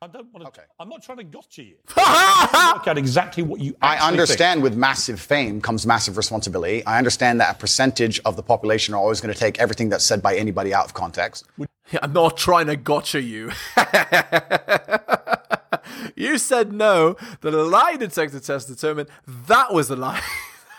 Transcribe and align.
I 0.00 0.06
don't 0.06 0.32
want 0.32 0.44
to. 0.44 0.48
Okay. 0.48 0.62
I'm 0.78 0.88
not 0.88 1.02
trying 1.02 1.18
to 1.18 1.24
gotcha 1.24 1.64
you. 1.64 1.74
Work 1.96 2.86
out 2.86 2.96
exactly 2.96 3.42
what 3.42 3.60
you. 3.60 3.74
I 3.82 3.94
actually 3.94 4.10
understand 4.10 4.62
with 4.62 4.76
massive 4.76 5.20
fame 5.20 5.60
comes 5.60 5.86
massive 5.86 6.16
responsibility. 6.16 6.86
I 6.86 6.98
understand 6.98 7.40
that 7.40 7.56
a 7.56 7.58
percentage 7.58 8.20
of 8.24 8.36
the 8.36 8.42
population 8.44 8.94
are 8.94 8.98
always 8.98 9.20
going 9.20 9.34
to 9.34 9.38
take 9.38 9.58
everything 9.58 9.88
that's 9.88 10.04
said 10.04 10.22
by 10.22 10.36
anybody 10.36 10.72
out 10.72 10.84
of 10.84 10.94
context. 10.94 11.46
I'm 12.02 12.12
not 12.12 12.36
trying 12.36 12.68
to 12.68 12.76
gotcha 12.76 13.20
you. 13.20 13.50
you 16.14 16.38
said 16.38 16.72
no. 16.72 17.16
The 17.40 17.50
lie 17.50 17.96
detector 17.96 18.38
test 18.38 18.68
determined 18.68 19.08
that 19.26 19.72
was 19.72 19.90
a 19.90 19.96
lie. 19.96 20.22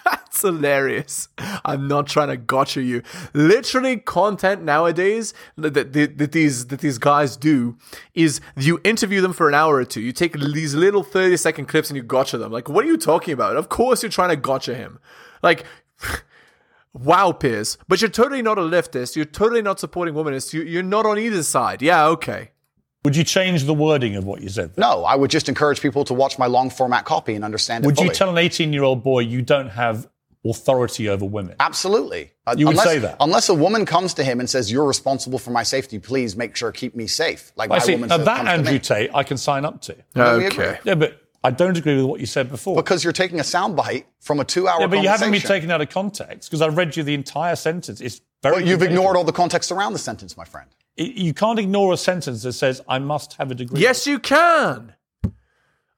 That's 0.10 0.42
hilarious. 0.42 1.28
I'm 1.66 1.88
not 1.88 2.08
trying 2.08 2.30
to 2.30 2.38
gotcha 2.38 2.82
you. 2.82 3.04
Literally, 3.34 3.98
content 3.98 4.64
nowadays 4.64 5.34
that, 5.58 5.74
that, 5.74 5.94
that 5.94 6.32
these 6.32 6.68
that 6.68 6.80
these 6.80 6.98
guys 6.98 7.38
do 7.38 7.78
is 8.14 8.42
you 8.58 8.80
interview 8.84 9.22
them 9.22 9.34
for 9.34 9.48
an 9.48 9.56
hour 9.56 9.76
or 9.76 9.86
two. 9.86 10.02
You 10.02 10.12
take 10.12 10.34
these 10.34 10.76
little 10.76 11.04
30 11.04 11.38
second 11.38 11.66
clips 11.68 11.90
and 11.90 11.98
you 11.98 12.04
gotcha 12.04 12.38
them. 12.38 12.52
Like, 12.52 12.70
what 12.70 12.86
are 12.86 12.88
you 12.88 12.98
talking 12.98 13.34
about? 13.34 13.56
Of 13.56 13.70
course, 13.70 14.02
you're 14.02 14.12
trying 14.12 14.30
to 14.30 14.36
gotcha 14.36 14.76
him. 14.76 15.00
Like. 15.42 15.66
Wow, 16.92 17.34
Piers. 17.34 17.78
But 17.88 18.02
you're 18.02 18.10
totally 18.10 18.42
not 18.42 18.58
a 18.58 18.62
leftist. 18.62 19.16
You're 19.16 19.26
totally 19.26 19.62
not 19.62 19.80
supporting 19.80 20.16
womanists. 20.16 20.54
You, 20.54 20.64
you're 20.64 20.82
not 20.82 21.06
on 21.06 21.20
either 21.20 21.44
side. 21.44 21.84
Yeah, 21.84 22.08
okay. 22.08 22.50
Would 23.06 23.16
you 23.16 23.24
change 23.24 23.64
the 23.64 23.74
wording 23.74 24.16
of 24.18 24.26
what 24.26 24.42
you 24.42 24.50
said? 24.50 24.76
There? 24.76 24.82
No, 24.82 25.06
I 25.06 25.16
would 25.16 25.32
just 25.32 25.48
encourage 25.48 25.82
people 25.82 26.04
to 26.06 26.14
watch 26.14 26.38
my 26.38 26.48
long 26.48 26.70
format 26.70 27.06
copy 27.06 27.34
and 27.34 27.46
understand 27.46 27.84
it 27.84 27.88
Would 27.88 28.00
you 28.00 28.10
tell 28.10 28.30
an 28.30 28.38
18 28.38 28.74
year 28.74 28.84
old 28.84 29.04
boy 29.04 29.20
you 29.20 29.42
don't 29.42 29.70
have 29.70 30.10
authority 30.46 31.08
over 31.08 31.24
women? 31.26 31.56
Absolutely. 31.60 32.32
Uh, 32.46 32.56
You 32.58 32.66
would 32.66 32.72
unless, 32.72 32.86
say 32.88 33.00
that? 33.00 33.16
Unless 33.22 33.48
a 33.50 33.54
woman 33.54 33.86
comes 33.86 34.14
to 34.16 34.24
him 34.24 34.40
and 34.40 34.50
says, 34.50 34.70
You're 34.72 34.86
responsible 34.86 35.40
for 35.40 35.52
my 35.52 35.64
safety, 35.64 35.98
please 35.98 36.36
make 36.36 36.56
sure 36.58 36.72
keep 36.74 36.94
me 36.96 37.08
safe. 37.08 37.54
Like 37.56 37.72
I 37.72 37.76
my 37.76 37.80
see. 37.80 37.94
woman 37.94 38.10
Now 38.10 38.18
says, 38.18 38.26
that 38.26 38.36
comes 38.38 38.48
to 38.48 38.52
Andrew. 38.52 38.80
Tate, 38.80 39.12
I 39.14 39.24
can 39.24 39.38
sign 39.38 39.64
up 39.64 39.82
to. 39.84 39.96
we. 40.16 40.22
Okay. 40.22 40.80
Yeah, 40.84 40.96
but 40.96 41.22
I 41.42 41.52
don't 41.52 41.78
agree 41.78 41.96
with 41.96 42.06
what 42.06 42.20
you 42.20 42.26
said 42.26 42.50
before. 42.50 42.76
Because 42.76 43.04
you're 43.06 43.14
taking 43.14 43.40
a 43.40 43.44
soundbite 43.44 44.04
from 44.20 44.42
a 44.42 44.44
two 44.44 44.68
hour 44.68 44.82
yeah, 44.82 44.88
but 44.88 45.02
you 45.02 45.08
haven't 45.08 45.32
been 45.32 45.40
taken 45.42 45.72
out 45.72 45.80
of 45.80 45.90
context 45.90 46.50
because 46.50 46.62
I 46.62 46.68
read 46.68 46.98
you 46.98 47.04
the 47.04 47.14
entire 47.14 47.56
sentence. 47.56 48.02
It's 48.02 48.20
very. 48.44 48.56
But 48.56 48.66
you've 48.66 48.82
ignored 48.82 49.16
all 49.16 49.24
the 49.24 49.32
context 49.32 49.72
around 49.72 49.94
the 49.94 50.00
sentence, 50.00 50.36
my 50.36 50.44
friend. 50.44 50.70
You 51.00 51.34
can't 51.34 51.60
ignore 51.60 51.94
a 51.94 51.98
sentence 51.98 52.44
that 52.44 52.54
says 52.54 52.82
I 52.88 53.00
must 53.00 53.34
have 53.36 53.52
a 53.52 53.56
degree. 53.56 53.80
Yes, 53.80 54.06
you 54.06 54.20
can. 54.20 54.96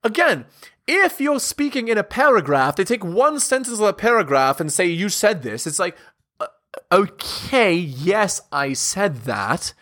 Again, 0.03 0.45
if 0.87 1.19
you're 1.19 1.39
speaking 1.39 1.87
in 1.87 1.97
a 1.97 2.03
paragraph, 2.03 2.75
they 2.75 2.83
take 2.83 3.03
one 3.03 3.39
sentence 3.39 3.79
of 3.79 3.85
a 3.85 3.93
paragraph 3.93 4.59
and 4.59 4.71
say, 4.71 4.85
You 4.85 5.09
said 5.09 5.41
this. 5.41 5.65
It's 5.65 5.79
like, 5.79 5.97
uh, 6.39 6.47
okay, 6.91 7.73
yes, 7.73 8.41
I 8.51 8.73
said 8.73 9.23
that. 9.23 9.73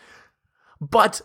But 0.80 1.22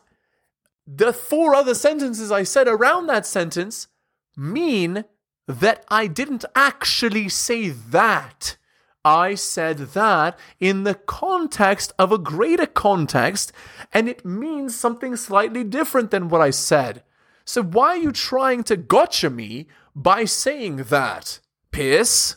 the 0.86 1.12
four 1.12 1.54
other 1.54 1.74
sentences 1.74 2.32
I 2.32 2.42
said 2.42 2.68
around 2.68 3.06
that 3.06 3.26
sentence 3.26 3.88
mean 4.36 5.04
that 5.46 5.84
I 5.88 6.06
didn't 6.06 6.44
actually 6.54 7.28
say 7.28 7.68
that. 7.68 8.56
I 9.04 9.34
said 9.34 9.78
that 9.78 10.38
in 10.60 10.84
the 10.84 10.94
context 10.94 11.92
of 11.98 12.10
a 12.12 12.18
greater 12.18 12.66
context, 12.66 13.52
and 13.92 14.08
it 14.08 14.24
means 14.24 14.74
something 14.74 15.16
slightly 15.16 15.62
different 15.64 16.10
than 16.10 16.28
what 16.28 16.40
I 16.40 16.50
said. 16.50 17.02
So 17.44 17.62
why 17.62 17.88
are 17.88 17.96
you 17.96 18.12
trying 18.12 18.64
to 18.64 18.76
gotcha 18.76 19.28
me 19.28 19.66
by 19.94 20.24
saying 20.24 20.76
that? 20.84 21.40
Piers? 21.70 22.36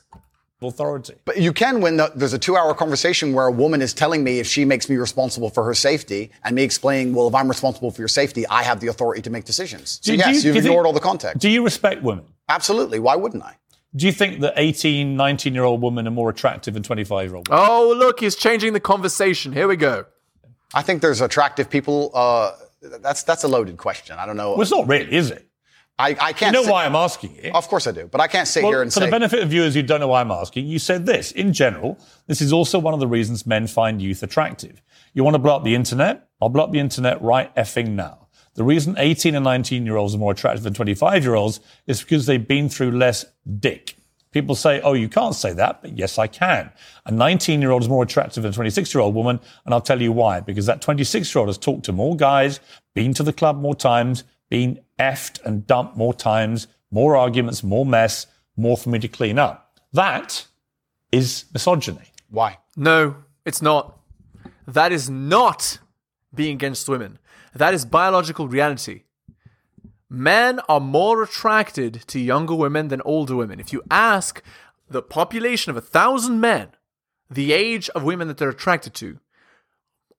authority. 0.60 1.14
But 1.24 1.38
you 1.38 1.54
can 1.54 1.82
when 1.82 1.98
the, 1.98 2.12
there's 2.16 2.34
a 2.34 2.40
two 2.40 2.58
hour 2.58 2.74
conversation 2.74 3.32
where 3.34 3.46
a 3.46 3.52
woman 3.52 3.80
is 3.82 3.94
telling 3.94 4.24
me 4.24 4.40
if 4.40 4.48
she 4.48 4.66
makes 4.66 4.90
me 4.90 4.96
responsible 4.98 5.52
for 5.52 5.64
her 5.64 5.76
safety 5.76 6.32
and 6.44 6.56
me 6.56 6.64
explaining, 6.64 7.14
well, 7.14 7.28
if 7.28 7.36
I'm 7.36 7.48
responsible 7.48 7.92
for 7.92 8.02
your 8.02 8.08
safety, 8.08 8.46
I 8.48 8.64
have 8.64 8.80
the 8.80 8.88
authority 8.88 9.22
to 9.22 9.30
make 9.30 9.46
decisions. 9.46 10.00
So 10.02 10.12
Do- 10.14 10.18
do 10.18 10.18
yes, 10.18 10.28
you- 10.28 10.34
you've 10.34 10.42
do 10.44 10.50
you 10.64 10.70
ignored 10.72 10.88
all 10.88 10.94
the 10.94 11.00
context. 11.00 11.38
Do 11.40 11.50
you 11.50 11.64
respect 11.64 12.02
women? 12.02 12.26
Absolutely. 12.50 12.98
Why 13.00 13.16
wouldn't 13.16 13.44
I? 13.44 13.56
Do 13.96 14.06
you 14.06 14.12
think 14.12 14.42
that 14.42 14.54
18, 14.58 15.16
19 15.16 15.54
year 15.54 15.64
old 15.64 15.82
women 15.82 16.08
are 16.08 16.12
more 16.12 16.30
attractive 16.30 16.74
than 16.74 16.84
25 16.84 17.28
year 17.28 17.36
old 17.36 17.48
women? 17.48 17.66
Oh, 17.68 17.96
look, 17.98 18.20
he's 18.20 18.36
changing 18.36 18.74
the 18.74 18.80
conversation. 18.80 19.54
Here 19.54 19.68
we 19.68 19.76
go. 19.76 20.06
I 20.74 20.82
think 20.82 21.02
there's 21.02 21.22
attractive 21.22 21.70
people. 21.70 22.12
Uh, 22.14 22.52
that's 23.02 23.24
that's 23.24 23.44
a 23.44 23.48
loaded 23.48 23.78
question. 23.78 24.18
I 24.20 24.26
don't 24.26 24.38
know. 24.38 24.52
Well, 24.52 24.62
it's 24.62 24.72
not 24.72 24.88
really, 24.88 25.12
is 25.14 25.32
it? 25.32 25.48
I, 26.00 26.10
I 26.20 26.34
can't. 26.34 26.54
You 26.54 26.60
know 26.60 26.64
sit- 26.64 26.72
why 26.72 26.86
I'm 26.86 26.96
asking 26.96 27.36
it. 27.38 27.56
Of 27.56 27.68
course 27.68 27.88
I 27.88 27.92
do, 27.92 28.08
but 28.08 28.22
I 28.22 28.28
can't 28.28 28.48
sit 28.48 28.62
Well, 28.62 28.72
here 28.74 28.82
and 28.82 28.92
for 28.92 29.00
say. 29.00 29.02
For 29.02 29.06
the 29.08 29.12
benefit 29.12 29.40
of 29.42 29.50
viewers 29.50 29.74
who 29.74 29.82
don't 29.82 30.00
know 30.00 30.08
why 30.10 30.22
I'm 30.22 30.32
asking, 30.32 30.68
you 30.68 30.78
said 30.78 31.06
this. 31.06 31.32
In 31.32 31.54
general, 31.54 31.98
this 32.28 32.42
is 32.42 32.54
also 32.54 32.78
one 32.78 32.94
of 32.94 33.00
the 33.00 33.08
reasons 33.08 33.48
men 33.48 33.66
find 33.66 34.02
youth 34.02 34.22
attractive. 34.22 34.82
You 35.14 35.24
want 35.24 35.34
to 35.36 35.40
blow 35.40 35.56
up 35.56 35.64
the 35.64 35.74
internet? 35.74 36.28
I'll 36.40 36.50
blow 36.50 36.66
up 36.66 36.72
the 36.72 36.80
internet 36.80 37.22
right 37.22 37.54
effing 37.56 37.90
now. 37.92 38.27
The 38.58 38.64
reason 38.64 38.96
18 38.98 39.36
and 39.36 39.44
19 39.44 39.86
year 39.86 39.98
olds 39.98 40.16
are 40.16 40.18
more 40.18 40.32
attractive 40.32 40.64
than 40.64 40.74
25 40.74 41.24
year 41.24 41.36
olds 41.36 41.60
is 41.86 42.02
because 42.02 42.26
they've 42.26 42.46
been 42.46 42.70
through 42.70 42.90
less 42.90 43.24
dick. 43.60 43.96
People 44.32 44.56
say, 44.56 44.82
oh, 44.82 44.94
you 44.94 45.08
can't 45.08 45.36
say 45.36 45.54
that, 45.54 45.84
but 45.84 45.96
yes, 45.96 46.18
I 46.18 46.26
can. 46.26 46.72
A 47.06 47.12
19 47.12 47.62
year 47.62 47.70
old 47.70 47.84
is 47.84 47.88
more 47.88 48.02
attractive 48.02 48.42
than 48.42 48.50
a 48.52 48.56
26 48.56 48.96
year 48.96 49.02
old 49.02 49.14
woman, 49.14 49.40
and 49.64 49.76
I'll 49.76 49.80
tell 49.82 50.02
you 50.02 50.12
why. 50.12 50.40
Because 50.40 50.66
that 50.66 50.82
26 50.82 51.34
year 51.34 51.40
old 51.40 51.50
has 51.50 51.58
talked 51.60 51.86
to 51.86 51.92
more 51.92 52.16
guys, 52.16 52.60
been 52.96 53.14
to 53.14 53.22
the 53.22 53.32
club 53.32 53.62
more 53.62 53.76
times, 53.76 54.24
been 54.50 54.80
effed 54.98 55.40
and 55.46 55.68
dumped 55.68 55.96
more 55.96 56.16
times, 56.16 56.68
more 56.90 57.16
arguments, 57.16 57.64
more 57.64 57.86
mess, 57.86 58.26
more 58.56 58.76
for 58.76 58.90
me 58.90 58.98
to 58.98 59.08
clean 59.08 59.38
up. 59.38 59.80
That 59.94 60.48
is 61.12 61.46
misogyny. 61.54 62.12
why? 62.32 62.58
No, 62.76 63.18
it's 63.46 63.62
not. 63.62 64.00
That 64.68 64.92
is 64.92 65.12
not 65.12 65.78
being 66.34 66.56
against 66.56 66.90
women. 66.90 67.20
That 67.54 67.74
is 67.74 67.86
biological 67.86 68.48
reality. 68.48 69.04
Men 70.10 70.60
are 70.70 70.80
more 70.80 71.24
attracted 71.24 72.06
to 72.08 72.20
younger 72.20 72.56
women 72.56 72.88
than 72.88 73.02
older 73.02 73.36
women. 73.36 73.60
If 73.60 73.74
you 73.74 73.84
ask 73.92 74.42
the 74.90 75.02
population 75.02 75.70
of 75.70 75.78
a 75.78 75.82
thousand 75.82 76.40
men 76.40 76.70
the 77.30 77.52
age 77.52 77.90
of 77.90 78.04
women 78.04 78.30
that 78.30 78.38
they're 78.38 78.50
attracted 78.50 78.94
to, 78.94 79.20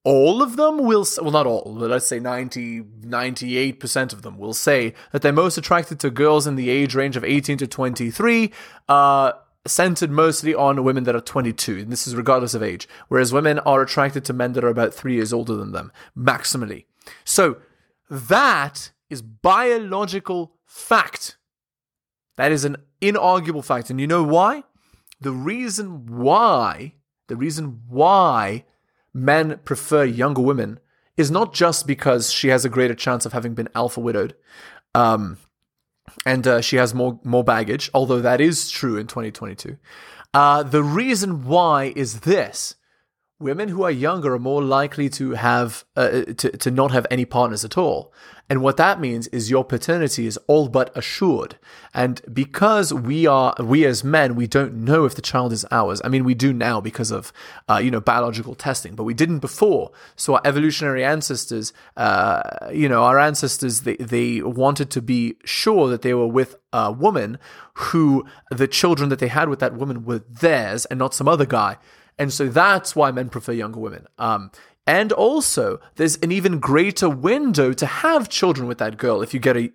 all 0.03 0.41
of 0.41 0.55
them 0.55 0.77
will 0.77 1.05
well 1.21 1.31
not 1.31 1.45
all 1.45 1.75
but 1.77 1.89
let's 1.89 2.07
say 2.07 2.19
90 2.19 2.83
98% 3.01 4.13
of 4.13 4.21
them 4.21 4.37
will 4.37 4.53
say 4.53 4.93
that 5.11 5.21
they're 5.21 5.33
most 5.33 5.57
attracted 5.57 5.99
to 5.99 6.09
girls 6.09 6.47
in 6.47 6.55
the 6.55 6.69
age 6.69 6.95
range 6.95 7.17
of 7.17 7.25
18 7.25 7.57
to 7.57 7.67
23 7.67 8.51
uh 8.87 9.33
centered 9.67 10.09
mostly 10.09 10.55
on 10.55 10.85
women 10.85 11.03
that 11.03 11.15
are 11.15 11.21
22 11.21 11.79
and 11.79 11.91
this 11.91 12.07
is 12.07 12.15
regardless 12.15 12.53
of 12.53 12.63
age 12.63 12.87
whereas 13.09 13.33
women 13.33 13.59
are 13.59 13.81
attracted 13.81 14.23
to 14.23 14.31
men 14.31 14.53
that 14.53 14.63
are 14.63 14.69
about 14.69 14.93
3 14.93 15.13
years 15.13 15.33
older 15.33 15.55
than 15.55 15.73
them 15.73 15.91
maximally 16.17 16.85
so 17.23 17.57
that 18.09 18.91
is 19.09 19.21
biological 19.21 20.53
fact. 20.65 21.37
That 22.37 22.51
is 22.51 22.65
an 22.65 22.77
inarguable 23.01 23.63
fact. 23.63 23.89
And 23.89 23.99
you 23.99 24.07
know 24.07 24.23
why? 24.23 24.63
The 25.19 25.31
reason 25.31 26.05
why 26.07 26.93
the 27.29 27.35
reason 27.35 27.81
why 27.87 28.65
men 29.13 29.59
prefer 29.63 30.03
younger 30.03 30.41
women 30.41 30.79
is 31.15 31.31
not 31.31 31.53
just 31.53 31.87
because 31.87 32.31
she 32.31 32.49
has 32.49 32.65
a 32.65 32.69
greater 32.69 32.95
chance 32.95 33.25
of 33.25 33.33
having 33.33 33.53
been 33.53 33.69
alpha 33.73 33.99
widowed 33.99 34.35
um, 34.93 35.37
and 36.25 36.47
uh, 36.47 36.59
she 36.59 36.75
has 36.75 36.93
more 36.93 37.19
more 37.23 37.43
baggage 37.43 37.89
although 37.93 38.19
that 38.19 38.41
is 38.41 38.69
true 38.69 38.97
in 38.97 39.07
2022 39.07 39.77
uh, 40.33 40.63
the 40.63 40.83
reason 40.83 41.45
why 41.45 41.93
is 41.95 42.21
this 42.21 42.75
women 43.39 43.69
who 43.69 43.83
are 43.83 43.91
younger 43.91 44.33
are 44.33 44.39
more 44.39 44.61
likely 44.61 45.07
to 45.07 45.31
have 45.31 45.85
uh, 45.95 46.23
to, 46.37 46.57
to 46.57 46.69
not 46.69 46.91
have 46.91 47.07
any 47.09 47.25
partners 47.25 47.63
at 47.63 47.77
all. 47.77 48.13
And 48.51 48.63
what 48.63 48.77
that 48.77 48.99
means 48.99 49.27
is 49.27 49.51
your 49.51 49.63
paternity 49.63 50.25
is 50.25 50.35
all 50.47 50.69
but 50.69 50.95
assured. 50.97 51.59
And 51.93 52.19
because 52.33 52.91
we 52.91 53.27
are 53.27 53.55
we 53.59 53.85
as 53.85 54.03
men 54.03 54.35
we 54.35 54.47
don't 54.47 54.73
know 54.73 55.05
if 55.05 55.15
the 55.15 55.21
child 55.21 55.53
is 55.53 55.65
ours. 55.71 56.01
I 56.03 56.09
mean 56.09 56.25
we 56.25 56.33
do 56.33 56.51
now 56.51 56.81
because 56.81 57.11
of 57.11 57.31
uh, 57.69 57.77
you 57.77 57.91
know 57.91 58.01
biological 58.01 58.55
testing 58.55 58.95
but 58.95 59.03
we 59.03 59.13
didn't 59.13 59.39
before. 59.39 59.91
So 60.17 60.33
our 60.33 60.41
evolutionary 60.43 61.05
ancestors 61.05 61.71
uh, 61.95 62.41
you 62.73 62.89
know 62.89 63.03
our 63.03 63.19
ancestors 63.19 63.81
they, 63.81 63.95
they 63.95 64.41
wanted 64.41 64.89
to 64.91 65.01
be 65.01 65.37
sure 65.45 65.87
that 65.89 66.01
they 66.01 66.13
were 66.13 66.27
with 66.27 66.55
a 66.73 66.91
woman 66.91 67.39
who 67.75 68.25
the 68.51 68.67
children 68.67 69.09
that 69.09 69.19
they 69.19 69.27
had 69.27 69.47
with 69.47 69.59
that 69.59 69.75
woman 69.75 70.03
were 70.03 70.19
theirs 70.19 70.85
and 70.85 70.99
not 70.99 71.13
some 71.13 71.27
other 71.27 71.45
guy 71.45 71.77
and 72.19 72.31
so 72.31 72.47
that's 72.47 72.95
why 72.95 73.11
men 73.11 73.29
prefer 73.29 73.53
younger 73.53 73.79
women. 73.79 74.05
Um, 74.19 74.51
and 74.89 75.11
also, 75.11 75.79
there's 75.97 76.15
an 76.17 76.31
even 76.31 76.57
greater 76.57 77.07
window 77.07 77.73
to 77.73 77.85
have 77.85 78.27
children 78.27 78.67
with 78.67 78.79
that 78.79 78.97
girl 78.97 79.21
if 79.21 79.35
you 79.35 79.39
get 79.39 79.55
a 79.55 79.69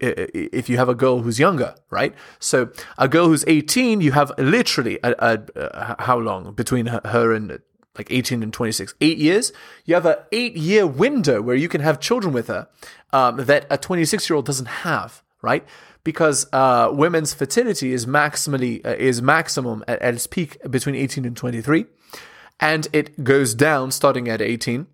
if 0.56 0.68
you 0.68 0.76
have 0.76 0.88
a 0.88 0.94
girl 0.94 1.20
who's 1.20 1.38
younger, 1.38 1.76
right? 1.88 2.12
So 2.40 2.70
a 2.98 3.06
girl 3.06 3.28
who's 3.28 3.44
18, 3.46 4.00
you 4.00 4.10
have 4.10 4.32
literally 4.38 4.98
a, 5.04 5.14
a, 5.20 5.38
a 5.54 6.02
how 6.02 6.18
long 6.18 6.52
between 6.54 6.86
her, 6.86 7.32
and 7.32 7.60
like 7.96 8.08
18 8.10 8.42
and 8.42 8.52
26 8.52 8.92
eight 9.00 9.18
years 9.18 9.52
you 9.84 9.94
have 9.94 10.04
an 10.04 10.16
eight 10.32 10.56
year 10.56 10.84
window 10.84 11.40
where 11.40 11.54
you 11.54 11.68
can 11.68 11.80
have 11.80 12.00
children 12.00 12.34
with 12.34 12.48
her 12.48 12.66
um, 13.12 13.36
that 13.36 13.68
a 13.70 13.78
26 13.78 14.28
year 14.28 14.34
old 14.34 14.44
doesn't 14.44 14.66
have 14.66 15.22
right 15.42 15.64
because 16.02 16.48
uh, 16.52 16.90
women's 16.92 17.32
fertility 17.32 17.92
is 17.92 18.04
maximally 18.04 18.84
uh, 18.84 18.96
is 18.98 19.22
maximum 19.22 19.84
at, 19.86 20.02
at 20.02 20.12
its 20.12 20.26
peak 20.26 20.58
between 20.68 20.96
18 20.96 21.24
and 21.24 21.36
23 21.36 21.86
and 22.60 22.88
it 22.92 23.24
goes 23.24 23.54
down 23.54 23.90
starting 23.90 24.28
at 24.28 24.40
18 24.40 24.86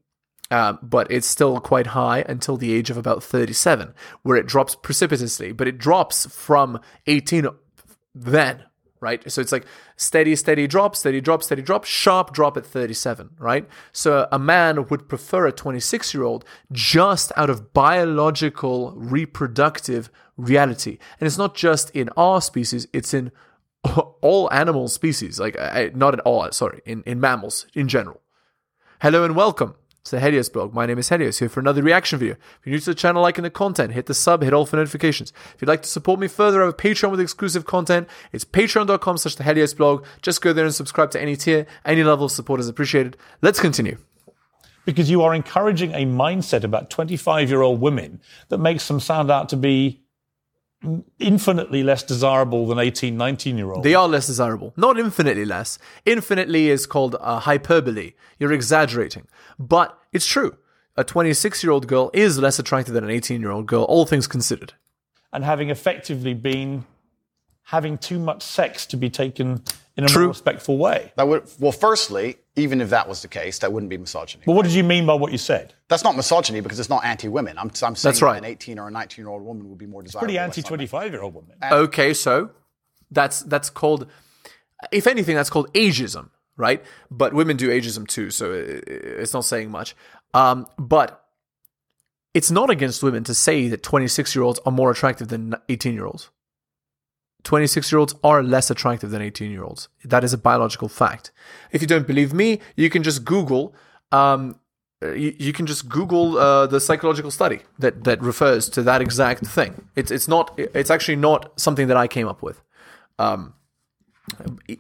Um, 0.53 0.79
but 0.83 1.09
it's 1.13 1.29
still 1.29 1.61
quite 1.61 1.89
high 1.89 2.25
until 2.29 2.57
the 2.57 2.73
age 2.73 2.91
of 2.91 2.97
about 2.97 3.23
37, 3.23 3.95
where 4.23 4.37
it 4.37 4.47
drops 4.47 4.75
precipitously. 4.75 5.53
But 5.53 5.69
it 5.69 5.79
drops 5.79 6.27
from 6.27 6.81
18 7.07 7.47
then, 8.17 8.65
right? 9.01 9.31
So 9.31 9.41
it's 9.41 9.53
like 9.53 9.65
steady, 9.97 10.35
steady 10.35 10.67
drop, 10.67 10.97
steady 10.97 11.21
drop, 11.21 11.45
steady 11.45 11.63
drop, 11.63 11.85
sharp 11.85 12.33
drop 12.33 12.57
at 12.57 12.67
37, 12.67 13.31
right? 13.39 13.69
So 13.93 14.27
a 14.33 14.41
man 14.41 14.87
would 14.89 15.09
prefer 15.09 15.47
a 15.47 15.53
26 15.53 16.15
year 16.15 16.25
old 16.25 16.45
just 16.73 17.31
out 17.37 17.49
of 17.49 17.73
biological 17.73 18.93
reproductive 18.97 20.11
reality. 20.37 20.99
And 21.21 21.29
it's 21.29 21.39
not 21.39 21.55
just 21.55 21.91
in 21.91 22.09
our 22.17 22.41
species, 22.41 22.89
it's 22.93 23.15
in 23.15 23.31
all 24.21 24.53
animal 24.53 24.89
species, 24.89 25.41
like 25.41 25.57
uh, 25.59 25.89
not 25.95 26.15
at 26.15 26.21
all, 26.21 26.51
sorry, 26.53 26.81
in, 26.85 27.03
in 27.05 27.21
mammals 27.21 27.67
in 27.75 27.89
general. 27.89 28.21
Hello 29.01 29.25
and 29.25 29.35
welcome. 29.35 29.75
It's 30.01 30.11
the 30.11 30.21
Helios 30.21 30.49
blog. 30.49 30.73
My 30.73 30.87
name 30.87 30.99
is 30.99 31.11
Helios, 31.11 31.39
here 31.41 31.49
for 31.51 31.61
another 31.61 31.83
reaction 31.83 32.19
video. 32.19 32.35
If 32.35 32.61
you're 32.65 32.73
new 32.73 32.81
to 32.81 32.91
the 32.91 32.95
channel, 32.95 33.21
liking 33.23 33.45
the 33.45 33.51
content, 33.51 33.93
hit 33.93 34.07
the 34.07 34.15
sub, 34.15 34.43
hit 34.43 34.55
all 34.55 34.65
for 34.65 34.77
notifications. 34.77 35.31
If 35.55 35.61
you'd 35.61 35.69
like 35.69 35.83
to 35.83 35.89
support 35.89 36.19
me 36.19 36.27
further, 36.27 36.63
I 36.63 36.67
have 36.67 36.75
a 36.75 36.77
Patreon 36.77 37.11
with 37.11 37.21
exclusive 37.21 37.67
content. 37.67 38.09
It's 38.33 38.45
patreon.com 38.45 39.19
slash 39.19 39.35
the 39.35 39.45
Helios 39.45 39.75
blog. 39.75 40.07
Just 40.23 40.41
go 40.41 40.55
there 40.55 40.65
and 40.65 40.75
subscribe 40.75 41.11
to 41.11 41.21
any 41.21 41.37
tier. 41.37 41.67
Any 41.85 42.03
level 42.03 42.25
of 42.25 42.33
support 42.33 42.61
is 42.61 42.69
appreciated. 42.69 43.19
Let's 43.43 43.61
continue. 43.61 43.99
Because 44.87 45.11
you 45.11 45.23
are 45.23 45.35
encouraging 45.35 45.93
a 45.93 46.07
mindset 46.07 46.65
about 46.65 46.89
25 46.89 47.51
year 47.51 47.61
old 47.61 47.81
women 47.83 48.23
that 48.49 48.59
makes 48.59 48.89
them 48.89 49.01
sound 49.01 49.31
out 49.31 49.51
to 49.51 49.57
be 49.57 50.01
infinitely 51.19 51.83
less 51.83 52.03
desirable 52.03 52.67
than 52.67 52.79
18, 52.79 53.17
19 53.17 53.59
year 53.59 53.71
olds. 53.73 53.85
They 53.85 53.95
are 53.95 54.09
less 54.09 54.27
desirable. 54.27 54.73
Not 54.77 54.99
infinitely 54.99 55.45
less. 55.45 55.79
Infinitely 56.07 56.71
is 56.71 56.87
called 56.87 57.17
uh, 57.21 57.41
hyperbole. 57.41 58.13
You're 58.39 58.53
exaggerating. 58.53 59.27
But 59.59 59.99
it's 60.13 60.27
true. 60.27 60.57
A 60.97 61.05
26 61.05 61.63
year 61.63 61.73
old 61.73 61.87
girl 61.87 62.11
is 62.15 62.39
less 62.39 62.59
attractive 62.59 62.95
than 62.95 63.05
an 63.05 63.11
18 63.11 63.41
year 63.41 63.51
old 63.51 63.67
girl, 63.67 63.85
all 63.85 64.07
things 64.07 64.27
considered. 64.27 64.73
and 65.33 65.45
having 65.45 65.71
effectively 65.71 66.35
been 66.35 66.85
having 67.65 67.97
too 67.97 68.19
much 68.19 68.43
sex 68.43 68.85
to 68.87 68.97
be 68.97 69.09
taken 69.09 69.63
in 69.97 70.05
a 70.05 70.07
True. 70.09 70.23
more 70.23 70.29
respectful 70.29 70.79
way. 70.79 71.13
That 71.17 71.27
would, 71.29 71.45
well, 71.59 71.73
firstly, 71.73 72.37
even 72.57 72.81
if 72.81 72.91
that 72.91 73.09
was 73.09 73.23
the 73.23 73.29
case, 73.29 73.59
that 73.59 73.73
wouldn't 73.73 73.91
be 73.91 73.99
misogyny. 73.99 74.43
But 74.47 74.53
what 74.55 74.63
did 74.65 74.73
you 74.73 74.85
mean 74.85 75.05
by 75.07 75.15
what 75.15 75.33
you 75.33 75.39
said? 75.39 75.75
That's 75.89 76.05
not 76.05 76.17
misogyny 76.17 76.61
because 76.61 76.79
it's 76.81 76.89
not 76.89 77.05
anti-women. 77.05 77.59
I'm, 77.59 77.67
I'm 77.69 77.71
saying 77.75 77.95
That's 78.03 78.21
that 78.21 78.23
right. 78.23 78.39
an 78.39 78.45
18 78.45 78.79
or 78.79 78.89
a 78.89 78.91
19 78.91 79.23
year 79.25 79.29
old 79.31 79.43
woman 79.43 79.69
would 79.69 79.79
be 79.79 79.87
more 79.87 80.03
desirable. 80.03 80.27
Pretty 80.27 80.39
anti-25-year-old 80.39 81.35
woman. 81.35 81.57
Okay, 81.71 82.15
so 82.15 82.51
that's 83.11 83.43
that's 83.43 83.69
called, 83.71 84.07
if 84.93 85.07
anything, 85.07 85.35
that's 85.37 85.51
called 85.51 85.73
ageism, 85.75 86.31
right? 86.57 86.83
But 87.11 87.35
women 87.35 87.57
do 87.57 87.69
ageism 87.69 88.07
too, 88.07 88.31
so 88.31 88.53
i- 88.53 88.57
i- 88.57 88.83
it's 88.87 89.35
not 89.35 89.45
saying 89.45 89.71
much. 89.71 89.97
Um, 90.33 90.67
but 90.79 91.25
it's 92.33 92.51
not 92.53 92.71
against 92.71 93.03
women 93.03 93.25
to 93.25 93.35
say 93.35 93.67
that 93.69 93.83
26 93.83 94.35
year 94.37 94.45
olds 94.45 94.61
are 94.65 94.71
more 94.73 94.91
attractive 94.93 95.29
than 95.29 95.57
18 95.69 95.95
year 95.95 96.07
olds. 96.07 96.31
26 97.45 97.91
year 97.93 97.99
olds 97.99 98.15
are 98.23 98.43
less 98.43 98.71
attractive 98.71 99.11
than 99.11 99.23
18 99.23 99.51
year 99.51 99.65
olds. 99.65 99.89
That 100.05 100.25
is 100.25 100.33
a 100.33 100.39
biological 100.39 100.89
fact. 100.89 101.33
If 101.73 101.81
you 101.81 101.89
don't 101.89 102.07
believe 102.07 102.33
me, 102.33 102.61
you 102.77 102.91
can 102.91 103.03
just 103.03 103.25
Google. 103.25 103.75
Um, 104.13 104.59
you, 105.03 105.55
can 105.55 105.65
just 105.65 105.89
Google 105.89 106.37
uh, 106.37 106.67
the 106.67 106.79
psychological 106.79 107.31
study 107.31 107.61
that, 107.79 108.05
that 108.05 108.21
refers 108.21 108.69
to 108.71 108.83
that 108.83 109.01
exact 109.01 109.47
thing. 109.47 109.89
It's 109.97 110.11
it's 110.11 110.29
not. 110.29 110.53
It's 110.59 110.91
actually 110.91 111.17
not 111.17 111.59
something 111.59 111.89
that 111.89 111.97
I 111.97 112.07
came 112.07 112.29
up 112.29 112.43
with. 112.43 112.61
Um, 113.19 113.55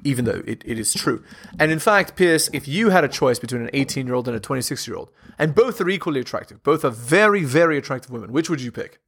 even 0.04 0.24
though 0.26 0.42
it, 0.46 0.62
it 0.64 0.78
is 0.78 0.94
true. 0.94 1.24
And 1.58 1.72
in 1.72 1.78
fact, 1.78 2.16
Piers, 2.16 2.50
if 2.52 2.68
you 2.68 2.90
had 2.90 3.04
a 3.04 3.08
choice 3.08 3.38
between 3.38 3.62
an 3.62 3.70
18 3.72 4.06
year 4.06 4.14
old 4.14 4.28
and 4.28 4.36
a 4.36 4.40
26 4.40 4.86
year 4.86 4.96
old, 4.96 5.10
and 5.38 5.54
both 5.54 5.80
are 5.80 5.88
equally 5.88 6.20
attractive, 6.20 6.62
both 6.62 6.84
are 6.84 6.90
very, 6.90 7.44
very 7.44 7.76
attractive 7.78 8.10
women, 8.10 8.32
which 8.32 8.50
would 8.50 8.60
you 8.60 8.70
pick? 8.70 9.00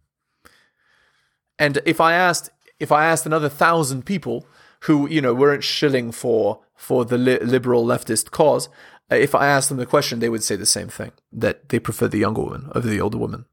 And 1.58 1.80
if 1.84 2.00
I 2.00 2.14
asked, 2.14 2.50
if 2.82 2.90
I 2.90 3.06
asked 3.06 3.24
another 3.24 3.48
thousand 3.48 4.04
people 4.04 4.44
who 4.80 5.08
you 5.08 5.22
know 5.22 5.32
weren't 5.32 5.64
shilling 5.64 6.10
for 6.12 6.60
for 6.74 7.04
the 7.04 7.16
li- 7.16 7.38
liberal 7.38 7.86
leftist 7.86 8.32
cause, 8.32 8.68
uh, 9.10 9.14
if 9.14 9.34
I 9.34 9.46
asked 9.46 9.68
them 9.68 9.78
the 9.78 9.86
question, 9.86 10.18
they 10.18 10.28
would 10.28 10.42
say 10.42 10.56
the 10.56 10.66
same 10.66 10.88
thing 10.88 11.12
that 11.32 11.68
they 11.68 11.78
prefer 11.78 12.08
the 12.08 12.18
younger 12.18 12.42
woman 12.42 12.70
over 12.74 12.88
the 12.88 13.00
older 13.00 13.18
woman. 13.18 13.44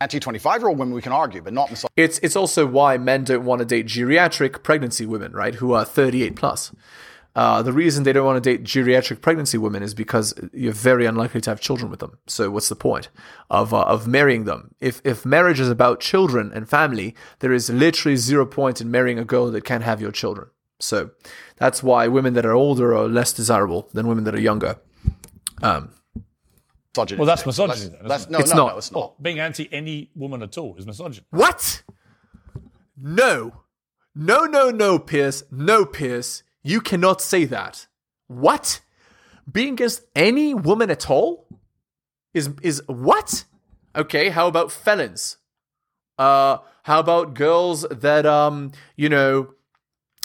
Anti-25 0.00 0.58
year 0.58 0.68
old 0.68 0.78
women, 0.78 0.94
we 0.94 1.02
can 1.02 1.12
argue, 1.12 1.42
but 1.42 1.52
not 1.52 1.70
misogyny. 1.70 1.92
It's 1.96 2.18
it's 2.20 2.36
also 2.36 2.64
why 2.66 2.96
men 2.96 3.24
don't 3.24 3.44
want 3.44 3.58
to 3.58 3.64
date 3.64 3.86
geriatric 3.86 4.62
pregnancy 4.62 5.04
women, 5.04 5.32
right? 5.32 5.56
Who 5.56 5.72
are 5.72 5.84
38 5.84 6.36
plus. 6.36 6.72
Uh, 7.34 7.62
the 7.62 7.72
reason 7.72 8.04
they 8.04 8.12
don't 8.12 8.26
want 8.26 8.42
to 8.42 8.50
date 8.50 8.62
geriatric 8.62 9.22
pregnancy 9.22 9.56
women 9.56 9.82
is 9.82 9.94
because 9.94 10.34
you're 10.52 10.72
very 10.72 11.06
unlikely 11.06 11.40
to 11.40 11.48
have 11.50 11.60
children 11.60 11.90
with 11.90 12.00
them. 12.00 12.18
So 12.26 12.50
what's 12.50 12.68
the 12.68 12.76
point 12.76 13.08
of 13.48 13.72
uh, 13.72 13.82
of 13.84 14.06
marrying 14.06 14.44
them? 14.44 14.74
If 14.80 15.00
if 15.04 15.24
marriage 15.24 15.58
is 15.58 15.70
about 15.70 16.00
children 16.00 16.52
and 16.54 16.68
family, 16.68 17.14
there 17.38 17.52
is 17.52 17.70
literally 17.70 18.16
zero 18.16 18.44
point 18.44 18.80
in 18.82 18.90
marrying 18.90 19.18
a 19.18 19.24
girl 19.24 19.50
that 19.50 19.64
can't 19.64 19.82
have 19.84 20.00
your 20.00 20.12
children. 20.12 20.48
So 20.78 21.10
that's 21.56 21.82
why 21.82 22.06
women 22.08 22.34
that 22.34 22.44
are 22.44 22.52
older 22.52 22.94
are 22.94 23.08
less 23.08 23.32
desirable 23.32 23.88
than 23.94 24.06
women 24.08 24.24
that 24.24 24.34
are 24.34 24.40
younger. 24.40 24.76
Um, 25.62 25.90
misogyny. 26.94 27.18
Well, 27.18 27.26
that's 27.26 27.46
misogyny 27.46 27.88
then, 27.88 28.08
That's, 28.08 28.22
isn't 28.22 28.32
no, 28.32 28.38
It's 28.40 28.50
no, 28.50 28.56
not. 28.56 28.72
no, 28.72 28.78
it's 28.78 28.92
not. 28.92 29.22
Being 29.22 29.38
anti 29.38 29.72
any 29.72 30.10
woman 30.14 30.42
at 30.42 30.58
all 30.58 30.76
is 30.76 30.86
misogyny. 30.86 31.24
What? 31.30 31.82
No. 32.96 33.62
No, 34.14 34.44
no, 34.44 34.70
no, 34.70 34.98
Piers. 34.98 35.44
No, 35.50 35.86
Piers. 35.86 36.42
You 36.62 36.80
cannot 36.80 37.20
say 37.20 37.44
that. 37.46 37.86
What? 38.28 38.80
Being 39.50 39.74
against 39.74 40.02
any 40.14 40.54
woman 40.54 40.90
at 40.90 41.10
all? 41.10 41.46
Is 42.34 42.50
is 42.62 42.82
what? 42.86 43.44
Okay, 43.94 44.30
how 44.30 44.46
about 44.48 44.72
felons? 44.72 45.38
Uh 46.18 46.58
how 46.84 46.98
about 47.00 47.34
girls 47.34 47.82
that 47.90 48.26
um, 48.26 48.72
you 48.96 49.08
know, 49.08 49.54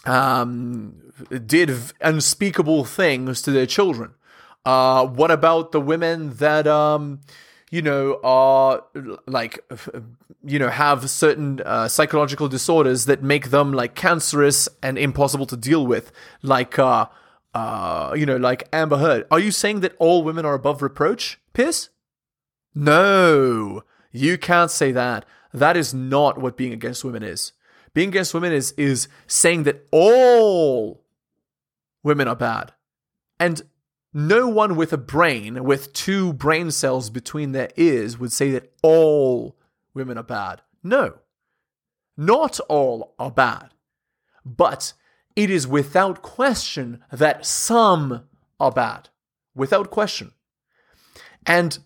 um 0.06 1.12
did 1.46 1.72
unspeakable 2.02 2.86
things 2.86 3.42
to 3.42 3.52
their 3.52 3.66
children? 3.66 4.14
Uh 4.64 5.06
what 5.06 5.32
about 5.32 5.72
the 5.72 5.82
women 5.82 6.34
that 6.36 6.68
um 6.68 7.22
you 7.70 7.82
know, 7.82 8.20
are 8.24 8.84
like, 9.26 9.60
you 10.44 10.60
know, 10.60 10.70
have 10.70 11.10
certain 11.10 11.62
uh, 11.66 11.88
psychological 11.88 12.48
disorders 12.48 13.06
that 13.06 13.22
make 13.22 13.50
them 13.50 13.74
like 13.74 13.96
cancerous 13.96 14.70
and 14.82 14.98
impossible 14.98 15.46
to 15.48 15.58
deal 15.58 15.86
with, 15.86 16.12
like, 16.42 16.80
uh, 16.80 17.08
uh, 17.54 18.14
you 18.16 18.26
know, 18.26 18.38
like 18.38 18.68
Amber 18.72 18.98
Heard. 18.98 19.26
Are 19.30 19.40
you 19.40 19.52
saying 19.52 19.82
that 19.82 19.96
all 20.00 20.24
women 20.24 20.46
are 20.46 20.54
above 20.54 20.82
reproach, 20.82 21.40
Piers? 21.54 21.90
No, 22.74 23.84
you 24.12 24.38
can't 24.38 24.72
say 24.72 24.92
that. 24.92 25.26
That 25.54 25.76
is 25.76 25.94
not 25.94 26.38
what 26.38 26.56
being 26.56 26.74
against 26.74 27.04
women 27.04 27.24
is. 27.24 27.54
Being 27.94 28.10
against 28.10 28.34
women 28.34 28.54
is 28.54 28.74
is 28.74 29.08
saying 29.26 29.64
that 29.64 29.88
all 29.92 31.04
women 32.04 32.28
are 32.28 32.36
bad. 32.36 32.74
And 33.40 33.64
no 34.14 34.48
one 34.48 34.76
with 34.76 34.94
a 34.94 34.98
brain, 34.98 35.64
with 35.64 35.94
two 35.94 36.34
brain 36.34 36.72
cells 36.72 37.10
between 37.10 37.52
their 37.52 37.70
ears, 37.76 38.18
would 38.18 38.32
say 38.32 38.52
that 38.52 38.72
all 38.82 39.58
women 39.94 40.18
are 40.18 40.24
bad. 40.24 40.62
No. 40.84 41.16
Not 42.16 42.60
all 42.62 43.14
are 43.20 43.32
bad. 43.32 43.74
But 44.46 44.94
it 45.36 45.50
is 45.50 45.68
without 45.68 46.22
question 46.22 47.04
that 47.12 47.46
some 47.46 48.28
are 48.60 48.72
bad. 48.72 49.10
Without 49.54 49.92
question. 49.92 50.32
And 51.46 51.80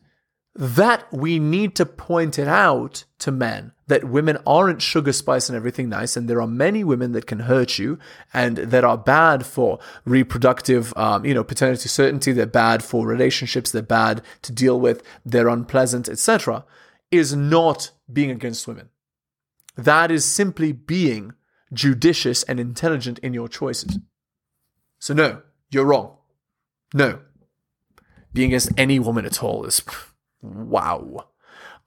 that 0.55 1.12
we 1.13 1.39
need 1.39 1.75
to 1.75 1.86
point 1.86 2.38
it 2.38 2.48
out 2.48 3.05
to 3.20 3.31
men 3.31 3.72
that 3.91 4.05
women 4.05 4.38
aren't 4.48 4.81
sugar 4.81 5.12
spice 5.12 5.50
and 5.50 5.55
everything 5.58 5.89
nice, 5.89 6.15
and 6.15 6.29
there 6.29 6.41
are 6.41 6.48
many 6.48 6.81
women 6.81 7.12
that 7.12 7.27
can 7.27 7.39
hurt 7.39 7.77
you 7.77 8.00
and 8.34 8.55
that 8.55 8.86
are 8.86 8.98
bad 8.98 9.46
for 9.46 9.79
reproductive, 10.05 10.93
um, 10.96 11.25
you 11.25 11.34
know, 11.34 11.43
paternity 11.43 11.89
certainty. 11.89 12.31
They're 12.31 12.46
bad 12.46 12.84
for 12.84 13.05
relationships. 13.05 13.70
They're 13.70 13.81
bad 13.81 14.22
to 14.43 14.53
deal 14.53 14.79
with. 14.79 15.03
They're 15.25 15.50
unpleasant, 15.50 16.08
etc. 16.08 16.63
Is 17.12 17.36
not 17.36 17.91
being 18.12 18.31
against 18.31 18.65
women. 18.65 18.88
That 19.75 20.10
is 20.10 20.24
simply 20.24 20.72
being 20.72 21.34
judicious 21.74 22.43
and 22.43 22.62
intelligent 22.62 23.20
in 23.20 23.34
your 23.34 23.50
choices. 23.50 24.00
So 25.00 25.13
no, 25.13 25.41
you're 25.70 25.86
wrong. 25.86 26.15
No, 26.93 27.20
being 28.31 28.51
against 28.51 28.72
any 28.77 29.00
woman 29.00 29.25
at 29.25 29.43
all 29.43 29.65
is 29.65 29.81
wow. 30.42 31.26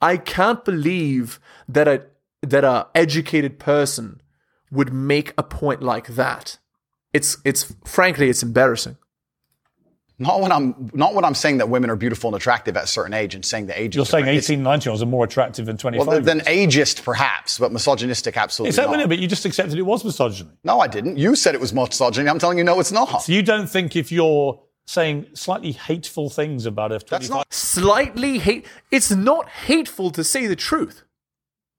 I 0.00 0.16
can't 0.16 0.64
believe 0.64 1.40
that 1.68 1.88
a 1.88 2.06
that 2.42 2.64
a 2.64 2.88
educated 2.94 3.58
person 3.58 4.20
would 4.70 4.92
make 4.92 5.32
a 5.38 5.42
point 5.42 5.82
like 5.82 6.08
that. 6.08 6.58
It's 7.12 7.38
it's 7.44 7.74
frankly 7.84 8.28
it's 8.28 8.42
embarrassing. 8.42 8.96
Not 10.16 10.40
when 10.40 10.52
I'm 10.52 10.90
not 10.94 11.14
when 11.14 11.24
I'm 11.24 11.34
saying 11.34 11.58
that 11.58 11.68
women 11.68 11.90
are 11.90 11.96
beautiful 11.96 12.28
and 12.28 12.36
attractive 12.36 12.76
at 12.76 12.84
a 12.84 12.86
certain 12.86 13.14
age 13.14 13.34
and 13.34 13.44
saying 13.44 13.66
the 13.66 13.80
age. 13.80 13.96
You're 13.96 14.04
saying 14.06 14.26
different. 14.26 14.44
18, 14.44 14.62
19 14.62 14.86
year 14.86 14.90
olds 14.92 15.02
are 15.02 15.06
more 15.06 15.24
attractive 15.24 15.66
than 15.66 15.76
25 15.76 16.06
Well, 16.06 16.20
then 16.20 16.36
year 16.46 16.60
olds. 16.62 16.76
ageist 16.76 17.04
perhaps, 17.04 17.58
but 17.58 17.72
misogynistic 17.72 18.36
absolutely 18.36 18.68
Is 18.70 18.76
that 18.76 18.90
not. 18.90 18.96
no, 18.98 19.06
but 19.08 19.18
you 19.18 19.26
just 19.26 19.44
accepted 19.44 19.76
it 19.76 19.82
was 19.82 20.04
misogyny. 20.04 20.50
No, 20.62 20.78
I 20.80 20.86
didn't. 20.86 21.16
You 21.16 21.34
said 21.34 21.56
it 21.56 21.60
was 21.60 21.72
misogyny. 21.72 22.28
I'm 22.28 22.38
telling 22.38 22.58
you, 22.58 22.64
no, 22.64 22.78
it's 22.78 22.92
not. 22.92 23.22
So 23.22 23.32
you 23.32 23.42
don't 23.42 23.68
think 23.68 23.96
if 23.96 24.12
you're 24.12 24.60
saying 24.86 25.26
slightly 25.34 25.72
hateful 25.72 26.30
things 26.30 26.66
about 26.66 26.90
F25. 26.90 27.08
That's 27.08 27.28
not. 27.28 27.52
Slightly 27.52 28.38
hate. 28.38 28.66
It's 28.90 29.10
not 29.10 29.48
hateful 29.48 30.10
to 30.10 30.24
say 30.24 30.46
the 30.46 30.56
truth. 30.56 31.04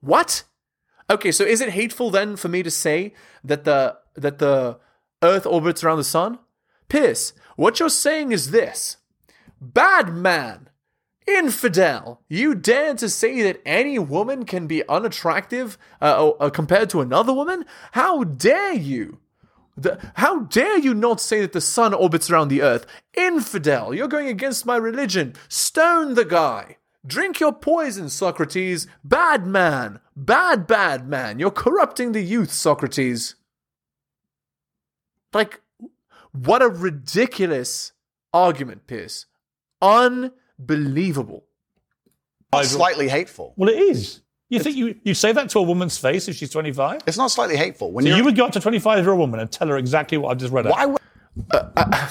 What? 0.01 0.43
Okay, 1.09 1.31
so 1.31 1.43
is 1.43 1.61
it 1.61 1.69
hateful 1.69 2.09
then 2.09 2.35
for 2.35 2.47
me 2.47 2.63
to 2.63 2.71
say 2.71 3.13
that 3.43 3.63
the 3.63 3.97
that 4.15 4.39
the 4.39 4.79
Earth 5.21 5.45
orbits 5.45 5.83
around 5.83 5.97
the 5.97 6.03
sun? 6.03 6.39
Piss. 6.87 7.33
What 7.55 7.79
you're 7.79 7.89
saying 7.89 8.31
is 8.31 8.51
this: 8.51 8.97
bad 9.61 10.13
man, 10.13 10.69
infidel. 11.27 12.21
You 12.27 12.55
dare 12.55 12.95
to 12.95 13.09
say 13.09 13.41
that 13.43 13.61
any 13.65 13.99
woman 13.99 14.45
can 14.45 14.67
be 14.67 14.87
unattractive 14.87 15.77
uh, 16.01 16.29
uh, 16.29 16.49
compared 16.49 16.89
to 16.91 17.01
another 17.01 17.33
woman? 17.33 17.65
How 17.91 18.23
dare 18.23 18.73
you? 18.73 19.19
The, 19.77 19.99
how 20.15 20.39
dare 20.39 20.79
you 20.79 20.93
not 20.93 21.19
say 21.19 21.41
that 21.41 21.51
the 21.51 21.61
sun 21.61 21.93
orbits 21.93 22.29
around 22.29 22.47
the 22.47 22.61
earth? 22.61 22.85
Infidel, 23.13 23.93
you're 23.93 24.07
going 24.07 24.27
against 24.27 24.65
my 24.65 24.77
religion. 24.77 25.33
Stone 25.49 26.13
the 26.13 26.25
guy. 26.25 26.77
Drink 27.05 27.39
your 27.39 27.53
poison, 27.53 28.09
Socrates. 28.09 28.87
Bad 29.03 29.45
man. 29.45 29.99
Bad, 30.15 30.65
bad 30.65 31.07
man. 31.07 31.39
You're 31.39 31.51
corrupting 31.51 32.13
the 32.13 32.21
youth, 32.21 32.51
Socrates. 32.51 33.35
Like, 35.33 35.61
what 36.31 36.61
a 36.61 36.69
ridiculous 36.69 37.91
argument, 38.33 38.87
Piers. 38.87 39.25
Unbelievable. 39.81 41.45
slightly 42.63 43.09
hateful. 43.09 43.53
Well, 43.57 43.69
it 43.69 43.77
is. 43.77 44.21
You 44.49 44.59
think 44.59 44.75
you, 44.75 44.95
you 45.03 45.13
say 45.15 45.31
that 45.31 45.49
to 45.49 45.59
a 45.59 45.63
woman's 45.63 45.97
face 45.97 46.27
if 46.27 46.35
she's 46.35 46.51
25? 46.51 47.01
It's 47.07 47.17
not 47.17 47.31
slightly 47.31 47.57
hateful. 47.57 47.91
When 47.91 48.05
So 48.05 48.15
you're, 48.15 48.23
would 48.23 48.35
go 48.35 48.45
up 48.45 48.51
to 48.53 48.59
25 48.59 49.03
year 49.03 49.11
old 49.11 49.19
woman 49.19 49.39
and 49.39 49.51
tell 49.51 49.67
her 49.67 49.77
exactly 49.77 50.17
what 50.17 50.29
I've 50.29 50.37
just 50.37 50.53
read 50.53 50.67
out. 50.67 50.71
why 50.73 50.85
would 50.85 51.01
uh, 51.51 51.69
uh, 51.75 52.09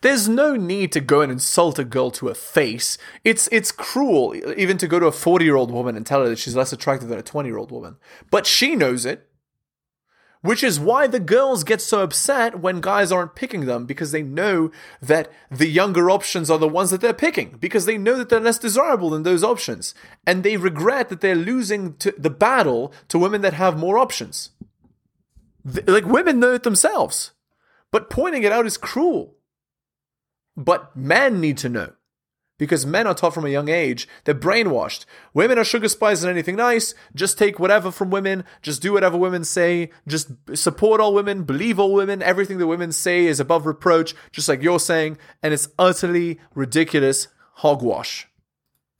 There's 0.00 0.28
no 0.28 0.56
need 0.56 0.92
to 0.92 1.00
go 1.00 1.20
and 1.20 1.30
insult 1.30 1.78
a 1.78 1.84
girl 1.84 2.10
to 2.12 2.28
her 2.28 2.34
face. 2.34 2.98
It's 3.22 3.48
it's 3.52 3.70
cruel 3.70 4.34
even 4.56 4.76
to 4.78 4.88
go 4.88 4.98
to 4.98 5.06
a 5.06 5.10
40-year-old 5.12 5.70
woman 5.70 5.96
and 5.96 6.04
tell 6.04 6.22
her 6.22 6.28
that 6.28 6.38
she's 6.38 6.56
less 6.56 6.72
attractive 6.72 7.08
than 7.08 7.18
a 7.18 7.22
20-year-old 7.22 7.70
woman. 7.70 7.96
But 8.30 8.46
she 8.46 8.74
knows 8.74 9.06
it. 9.06 9.28
Which 10.44 10.62
is 10.62 10.78
why 10.78 11.06
the 11.06 11.20
girls 11.20 11.64
get 11.64 11.80
so 11.80 12.02
upset 12.02 12.60
when 12.60 12.82
guys 12.82 13.10
aren't 13.10 13.34
picking 13.34 13.64
them 13.64 13.86
because 13.86 14.12
they 14.12 14.22
know 14.22 14.70
that 15.00 15.32
the 15.50 15.66
younger 15.66 16.10
options 16.10 16.50
are 16.50 16.58
the 16.58 16.68
ones 16.68 16.90
that 16.90 17.00
they're 17.00 17.14
picking 17.14 17.56
because 17.58 17.86
they 17.86 17.96
know 17.96 18.18
that 18.18 18.28
they're 18.28 18.40
less 18.40 18.58
desirable 18.58 19.08
than 19.08 19.22
those 19.22 19.42
options 19.42 19.94
and 20.26 20.42
they 20.42 20.58
regret 20.58 21.08
that 21.08 21.22
they're 21.22 21.34
losing 21.34 21.96
the 22.18 22.28
battle 22.28 22.92
to 23.08 23.18
women 23.18 23.40
that 23.40 23.54
have 23.54 23.78
more 23.78 23.96
options. 23.96 24.50
Like 25.64 26.04
women 26.04 26.40
know 26.40 26.52
it 26.52 26.62
themselves. 26.62 27.32
But 27.90 28.10
pointing 28.10 28.42
it 28.42 28.52
out 28.52 28.66
is 28.66 28.76
cruel. 28.76 29.36
But 30.58 30.94
men 30.94 31.40
need 31.40 31.56
to 31.58 31.70
know. 31.70 31.92
Because 32.56 32.86
men 32.86 33.06
are 33.08 33.14
taught 33.14 33.34
from 33.34 33.44
a 33.44 33.48
young 33.50 33.68
age, 33.68 34.06
they're 34.24 34.34
brainwashed. 34.34 35.06
Women 35.32 35.58
are 35.58 35.64
sugar 35.64 35.88
spies 35.88 36.22
and 36.22 36.30
anything 36.30 36.54
nice. 36.54 36.94
Just 37.14 37.36
take 37.36 37.58
whatever 37.58 37.90
from 37.90 38.10
women. 38.10 38.44
Just 38.62 38.80
do 38.80 38.92
whatever 38.92 39.16
women 39.16 39.42
say. 39.42 39.90
Just 40.06 40.28
support 40.54 41.00
all 41.00 41.12
women. 41.14 41.42
Believe 41.42 41.80
all 41.80 41.92
women. 41.92 42.22
Everything 42.22 42.58
that 42.58 42.68
women 42.68 42.92
say 42.92 43.26
is 43.26 43.40
above 43.40 43.66
reproach, 43.66 44.14
just 44.30 44.48
like 44.48 44.62
you're 44.62 44.78
saying. 44.78 45.18
And 45.42 45.52
it's 45.52 45.66
utterly 45.80 46.38
ridiculous 46.54 47.26
hogwash. 47.54 48.28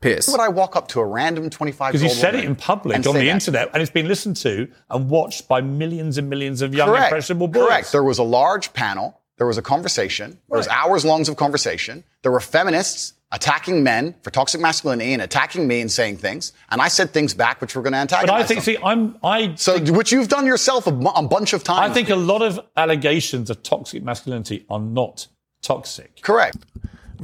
Piers. 0.00 0.28
would 0.28 0.40
I 0.40 0.49
walk 0.49 0.76
up 0.76 0.88
to 0.88 1.00
a 1.00 1.06
random 1.06 1.49
25 1.49 1.92
Because 1.92 2.02
year 2.02 2.08
you 2.11 2.14
old 2.14 2.20
said 2.20 2.32
woman 2.34 2.44
it 2.44 2.49
in 2.50 2.56
public 2.56 2.96
on 2.96 3.02
the 3.14 3.20
that? 3.20 3.25
internet 3.26 3.70
and 3.73 3.80
it's 3.80 3.90
been 3.90 4.06
listened 4.06 4.37
to 4.38 4.68
and 4.90 5.08
watched 5.08 5.49
by 5.49 5.62
millions 5.62 6.18
and 6.18 6.28
millions 6.28 6.61
of 6.61 6.75
young, 6.75 6.88
Correct. 6.88 7.06
impressionable 7.06 7.49
boys. 7.49 7.66
Correct. 7.66 7.92
There 7.92 8.04
was 8.04 8.18
a 8.18 8.23
large 8.23 8.75
panel. 8.75 9.18
There 9.38 9.46
was 9.46 9.56
a 9.56 9.62
conversation. 9.62 10.38
There 10.50 10.58
was 10.58 10.68
Right. 10.68 10.76
hours 10.76 11.06
longs 11.06 11.30
of 11.30 11.37
conversation. 11.37 12.04
There 12.23 12.30
were 12.30 12.40
feminists 12.40 13.14
attacking 13.35 13.83
men 13.83 14.14
for 14.23 14.31
toxic 14.31 14.61
masculinity 14.61 15.12
and 15.12 15.21
attacking 15.21 15.67
me 15.69 15.81
and 15.83 15.91
saying 15.91 16.17
things. 16.17 16.53
And 16.71 16.81
I 16.81 16.88
said 16.88 17.11
things 17.11 17.35
back 17.35 17.61
which 17.61 17.75
were 17.75 17.83
going 17.83 17.93
to 17.93 17.99
antagonize 17.99 18.31
But 18.31 18.41
I 18.41 18.45
think, 18.45 18.64
them. 18.64 18.75
see, 18.76 18.83
I'm, 18.83 19.19
I, 19.23 19.55
so, 19.57 19.79
which 19.93 20.12
you've 20.12 20.29
done 20.29 20.47
yourself 20.47 20.87
a, 20.87 20.91
a 20.93 21.23
bunch 21.26 21.53
of 21.53 21.64
times. 21.64 21.91
I 21.91 21.93
think 21.93 22.09
a 22.11 22.17
lot 22.17 22.41
of 22.43 22.61
allegations 22.76 23.50
of 23.50 23.62
toxic 23.62 24.03
masculinity 24.05 24.64
are 24.71 24.79
not 24.79 25.26
toxic. 25.62 26.23
Correct. 26.23 26.59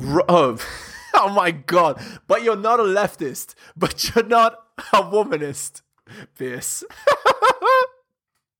R- 0.04 0.24
Oh, 0.28 0.58
oh 1.14 1.28
my 1.30 1.52
god. 1.52 2.02
But 2.26 2.42
you're 2.42 2.56
not 2.56 2.80
a 2.80 2.84
leftist. 2.84 3.54
But 3.76 4.12
you're 4.14 4.24
not 4.26 4.58
a 4.92 5.02
womanist, 5.02 5.82
Piers. 6.36 6.82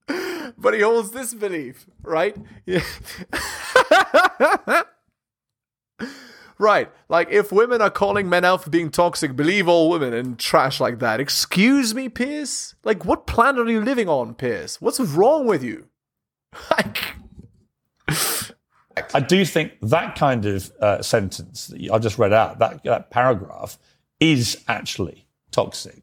but 0.57 0.75
he 0.75 0.81
holds 0.81 1.11
this 1.11 1.35
belief, 1.35 1.87
right? 2.03 2.37
Yeah. 2.65 2.83
right. 6.61 6.91
Like 7.09 7.31
if 7.31 7.51
women 7.51 7.83
are 7.83 7.91
calling 7.91 8.29
men 8.29 8.45
out 8.45 8.63
for 8.63 8.71
being 8.71 8.91
toxic, 8.91 9.35
believe 9.35 9.69
all 9.69 9.91
women 9.91 10.13
and 10.13 10.39
trash 10.39 10.81
like 10.81 10.99
that. 11.01 11.21
Excuse 11.21 11.95
me, 11.95 12.09
Piers? 12.09 12.75
Like 12.85 13.05
what 13.05 13.27
planet 13.27 13.67
are 13.67 13.71
you 13.71 13.81
living 13.81 14.09
on, 14.09 14.35
Piers? 14.35 14.81
What's 14.81 15.01
wrong 15.01 15.47
with 15.47 15.63
you? 15.63 15.89
Like 16.71 17.15
I 19.15 19.21
do 19.21 19.45
think 19.45 19.73
that 19.83 20.17
kind 20.17 20.47
of 20.47 20.71
uh, 20.81 21.03
sentence 21.03 21.69
that 21.69 21.91
I 21.91 21.99
just 21.99 22.19
read 22.19 22.33
out, 22.33 22.59
that, 22.59 22.83
that 22.85 23.11
paragraph, 23.11 23.79
is 24.19 24.63
actually 24.69 25.27
toxic. 25.51 26.03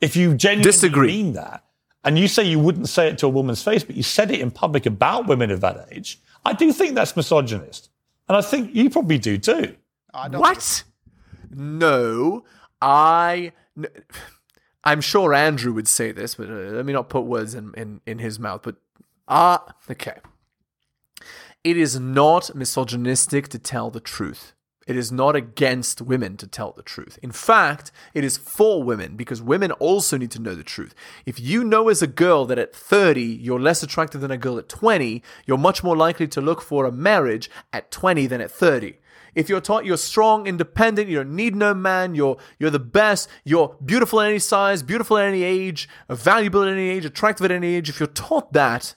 If 0.00 0.16
you 0.16 0.34
genuinely 0.34 0.70
Disagree. 0.70 1.08
mean 1.08 1.32
that, 1.34 1.64
and 2.02 2.18
you 2.18 2.28
say 2.28 2.44
you 2.44 2.58
wouldn't 2.58 2.88
say 2.88 3.08
it 3.08 3.18
to 3.18 3.26
a 3.26 3.30
woman's 3.30 3.62
face, 3.62 3.84
but 3.84 3.96
you 3.96 4.02
said 4.02 4.30
it 4.30 4.40
in 4.40 4.50
public 4.50 4.86
about 4.86 5.26
women 5.26 5.50
of 5.50 5.60
that 5.60 5.88
age, 5.92 6.20
I 6.44 6.52
do 6.52 6.72
think 6.72 6.94
that's 6.94 7.16
misogynist. 7.16 7.90
And 8.28 8.36
I 8.36 8.42
think 8.42 8.74
you 8.74 8.90
probably 8.90 9.18
do 9.18 9.38
too. 9.38 9.76
I 10.14 10.28
don't 10.28 10.40
What? 10.40 10.84
No, 11.50 12.44
I. 12.80 13.52
n- 13.76 13.86
I'm 14.84 15.00
sure 15.00 15.32
Andrew 15.32 15.72
would 15.72 15.88
say 15.88 16.12
this, 16.12 16.34
but 16.34 16.48
uh, 16.48 16.52
let 16.52 16.84
me 16.84 16.92
not 16.92 17.08
put 17.08 17.22
words 17.22 17.54
in, 17.54 17.72
in, 17.74 18.00
in 18.06 18.18
his 18.18 18.38
mouth. 18.38 18.60
But 18.62 18.76
ah, 19.26 19.74
okay. 19.90 20.18
It 21.62 21.78
is 21.78 21.98
not 21.98 22.54
misogynistic 22.54 23.48
to 23.48 23.58
tell 23.58 23.90
the 23.90 24.00
truth. 24.00 24.52
It 24.86 24.96
is 24.96 25.10
not 25.10 25.34
against 25.34 26.02
women 26.02 26.36
to 26.36 26.46
tell 26.46 26.72
the 26.72 26.82
truth. 26.82 27.18
In 27.22 27.32
fact, 27.32 27.90
it 28.12 28.22
is 28.22 28.36
for 28.36 28.82
women 28.82 29.16
because 29.16 29.40
women 29.40 29.72
also 29.72 30.18
need 30.18 30.30
to 30.32 30.42
know 30.42 30.54
the 30.54 30.62
truth. 30.62 30.94
If 31.24 31.40
you 31.40 31.64
know 31.64 31.88
as 31.88 32.02
a 32.02 32.06
girl 32.06 32.44
that 32.44 32.58
at 32.58 32.74
30 32.74 33.22
you're 33.22 33.58
less 33.60 33.82
attractive 33.82 34.20
than 34.20 34.30
a 34.30 34.36
girl 34.36 34.58
at 34.58 34.68
20, 34.68 35.22
you're 35.46 35.56
much 35.56 35.82
more 35.82 35.96
likely 35.96 36.28
to 36.28 36.42
look 36.42 36.60
for 36.60 36.84
a 36.84 36.92
marriage 36.92 37.48
at 37.72 37.90
20 37.90 38.26
than 38.26 38.42
at 38.42 38.50
30. 38.50 38.98
If 39.34 39.48
you're 39.48 39.60
taught 39.60 39.84
you're 39.84 39.96
strong, 39.96 40.46
independent, 40.46 41.08
you 41.08 41.16
don't 41.16 41.34
need 41.34 41.56
no 41.56 41.74
man, 41.74 42.14
you're 42.14 42.36
you're 42.58 42.70
the 42.70 42.78
best, 42.78 43.28
you're 43.44 43.76
beautiful 43.84 44.20
at 44.20 44.28
any 44.28 44.38
size, 44.38 44.82
beautiful 44.82 45.18
at 45.18 45.26
any 45.26 45.42
age, 45.42 45.88
valuable 46.08 46.62
at 46.62 46.68
any 46.68 46.88
age, 46.88 47.04
attractive 47.04 47.44
at 47.44 47.50
any 47.50 47.74
age, 47.74 47.88
if 47.88 48.00
you're 48.00 48.06
taught 48.06 48.52
that, 48.52 48.94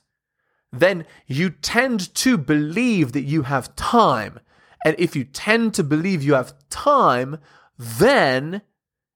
then 0.71 1.05
you 1.25 1.49
tend 1.49 2.13
to 2.15 2.37
believe 2.37 3.11
that 3.13 3.23
you 3.23 3.43
have 3.43 3.75
time. 3.75 4.39
And 4.85 4.95
if 4.99 5.15
you 5.15 5.23
tend 5.23 5.73
to 5.75 5.83
believe 5.83 6.23
you 6.23 6.33
have 6.33 6.53
time, 6.69 7.39
then 7.77 8.61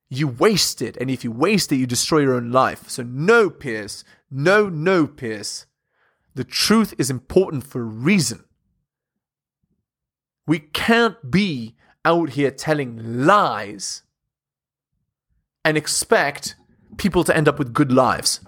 you 0.10 0.28
waste 0.28 0.82
it. 0.82 0.98
And 0.98 1.10
if 1.10 1.24
you 1.24 1.32
waste 1.32 1.72
it, 1.72 1.78
you 1.78 1.88
destroy 1.88 2.20
your 2.20 2.34
own 2.34 2.52
life. 2.52 2.90
So, 2.90 3.04
no, 3.04 3.50
Piers. 3.50 4.04
No, 4.30 4.70
no, 4.70 5.08
Piers. 5.08 5.66
The 6.36 6.44
truth 6.44 6.94
is 6.98 7.10
important 7.10 7.66
for 7.66 7.82
a 7.82 7.86
reason. 7.86 8.44
We 10.52 10.60
can't 10.60 11.32
be 11.32 11.76
out 12.04 12.32
here 12.32 12.52
telling 12.52 13.26
lies 13.26 14.04
and 15.64 15.78
expect 15.78 16.58
people 16.98 17.24
to 17.24 17.34
end 17.34 17.48
up 17.48 17.58
with 17.58 17.72
good 17.72 17.90
lives. 17.90 18.42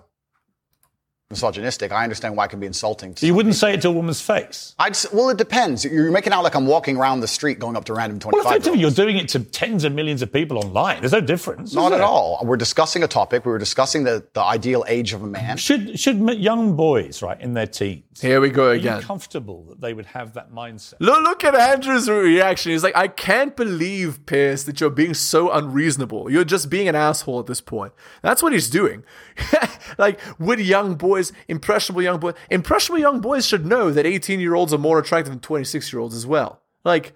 Misogynistic. 1.34 1.92
I 1.92 2.04
understand 2.04 2.36
why 2.38 2.46
it 2.46 2.50
can 2.50 2.60
be 2.60 2.68
insulting. 2.68 3.13
To 3.16 3.25
You 3.25 3.34
wouldn't 3.36 3.54
people. 3.56 3.68
say 3.68 3.74
it 3.74 3.82
to 3.82 3.90
a 3.90 3.92
woman's 3.92 4.22
face. 4.22 4.75
I'd 4.80 4.92
s 4.92 5.06
well, 5.12 5.30
it 5.30 5.38
depends. 5.38 5.84
You're 5.86 6.12
making 6.12 6.34
out 6.34 6.44
like 6.44 6.56
I'm 6.56 6.66
walking 6.68 6.96
around 6.98 7.20
the 7.20 7.28
street 7.28 7.60
going 7.60 7.75
up 7.75 7.86
to 7.86 7.94
random 7.94 8.20
twenty-five. 8.20 8.46
Well, 8.46 8.54
25 8.54 8.62
effectively, 8.62 8.82
you're 8.82 8.92
doing 9.06 9.18
it 9.18 9.28
to 9.30 9.40
tens 9.40 9.84
of 9.84 9.94
millions 9.94 10.22
of 10.22 10.32
people 10.32 10.58
online. 10.58 11.00
There's 11.02 11.12
no 11.12 11.22
difference. 11.22 11.74
Not 11.74 11.92
at 11.92 11.98
there? 11.98 12.06
all. 12.06 12.40
We're 12.44 12.58
discussing 12.58 13.04
a 13.04 13.08
topic. 13.08 13.46
We 13.46 13.52
were 13.52 13.58
discussing 13.60 14.04
the, 14.04 14.25
the 14.34 14.42
ideal 14.42 14.86
age 14.88 15.13
of 15.13 15.22
a 15.24 15.28
man. 15.28 15.58
Should 15.58 16.00
should 16.00 16.18
young 16.40 16.75
boys, 16.75 17.22
right, 17.22 17.40
in 17.42 17.54
their 17.54 17.68
teens, 17.68 18.22
Here 18.22 18.40
we 18.40 18.50
go 18.50 18.70
are 18.70 18.74
you 18.74 18.80
again. 18.82 19.02
comfortable 19.02 19.63
that 19.70 19.82
they 19.82 19.94
would 19.94 20.06
have 20.08 20.34
that 20.34 20.52
mindset? 20.52 20.96
Look, 21.00 21.22
look 21.24 21.44
at 21.44 21.56
Andrew's 21.56 22.08
reaction. 22.10 22.72
He's 22.72 22.84
like, 22.84 22.96
I 22.96 23.08
can't 23.08 23.56
believe, 23.56 24.25
Piers, 24.25 24.63
that 24.66 24.80
you're 24.80 24.90
being 25.04 25.13
so 25.13 25.52
unreasonable. 25.52 26.32
You're 26.32 26.44
just 26.46 26.70
being 26.70 26.88
an 26.88 26.96
asshole 26.96 27.40
at 27.40 27.48
this 27.48 27.62
point. 27.62 27.94
That's 28.22 28.42
what 28.44 28.54
he's 28.54 28.70
doing. 28.70 29.04
like, 29.98 30.20
with 30.40 30.60
young 30.60 30.96
boys, 30.96 31.23
impressionable 31.48 32.01
young 32.01 32.20
boys, 32.20 32.34
impressionable 32.50 33.00
young 33.00 33.22
boys 33.22 33.46
should 33.46 33.65
know 33.65 33.92
that 33.92 34.06
18 34.06 34.39
year 34.39 34.56
olds 34.56 34.74
are 34.74 34.77
more 34.77 35.00
attractive 35.00 35.32
than 35.32 35.39
26 35.39 35.94
year 35.94 36.00
olds 36.00 36.15
as 36.15 36.25
well. 36.25 36.62
Like, 36.84 37.13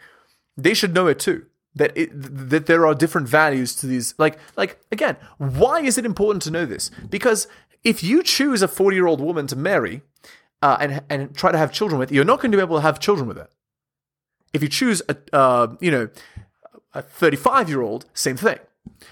they 0.55 0.73
should 0.73 0.93
know 0.93 1.07
it 1.07 1.19
too. 1.19 1.45
That 1.75 1.95
it, 1.95 2.09
that 2.13 2.65
there 2.65 2.87
are 2.87 2.95
different 2.95 3.27
values 3.27 3.75
to 3.75 3.87
these. 3.87 4.15
Like, 4.17 4.39
like 4.55 4.79
again, 4.91 5.17
why 5.37 5.81
is 5.81 5.97
it 5.97 6.05
important 6.05 6.41
to 6.43 6.51
know 6.51 6.65
this? 6.65 6.89
Because 7.09 7.47
if 7.83 8.03
you 8.03 8.23
choose 8.23 8.61
a 8.61 8.67
40 8.67 8.95
year 8.95 9.05
old 9.05 9.21
woman 9.21 9.45
to 9.47 9.55
marry, 9.55 10.01
uh, 10.61 10.77
and 10.79 11.01
and 11.09 11.35
try 11.35 11.51
to 11.51 11.57
have 11.57 11.71
children 11.71 11.99
with, 11.99 12.11
you're 12.11 12.25
not 12.25 12.39
going 12.41 12.51
to 12.51 12.57
be 12.57 12.61
able 12.61 12.77
to 12.77 12.81
have 12.81 12.99
children 12.99 13.27
with 13.27 13.37
her. 13.37 13.49
If 14.53 14.63
you 14.63 14.69
choose 14.69 15.01
a, 15.07 15.15
uh, 15.33 15.75
you 15.79 15.91
know, 15.91 16.09
a 16.93 17.01
35 17.01 17.69
year 17.69 17.81
old, 17.81 18.05
same 18.13 18.37
thing. 18.37 18.57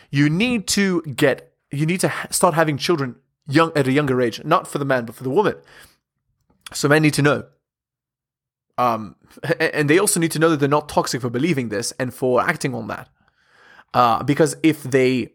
You 0.10 0.30
need 0.30 0.68
to 0.70 1.02
get, 1.04 1.54
you 1.72 1.86
need 1.86 2.00
to 2.00 2.12
start 2.32 2.56
having 2.56 2.78
children 2.78 3.16
young 3.48 3.72
at 3.75 3.88
a 3.88 3.92
younger 3.92 4.22
age, 4.22 4.44
not 4.44 4.68
for 4.68 4.78
the 4.78 4.86
man, 4.86 5.06
but 5.06 5.16
for 5.16 5.24
the 5.24 5.30
woman. 5.30 5.56
So 6.74 6.88
men 6.88 7.02
need 7.02 7.14
to 7.16 7.22
know. 7.22 7.46
Um, 8.78 9.16
and 9.60 9.90
they 9.90 10.00
also 10.00 10.20
need 10.20 10.32
to 10.32 10.40
know 10.40 10.50
that 10.50 10.60
they're 10.60 10.70
not 10.70 10.90
toxic 10.90 11.22
for 11.22 11.30
believing 11.30 11.70
this 11.70 11.92
and 12.00 12.14
for 12.14 12.42
acting 12.42 12.74
on 12.74 12.88
that. 12.88 13.10
Uh, 13.94 14.24
because 14.24 14.58
if 14.62 14.84
they 14.84 15.32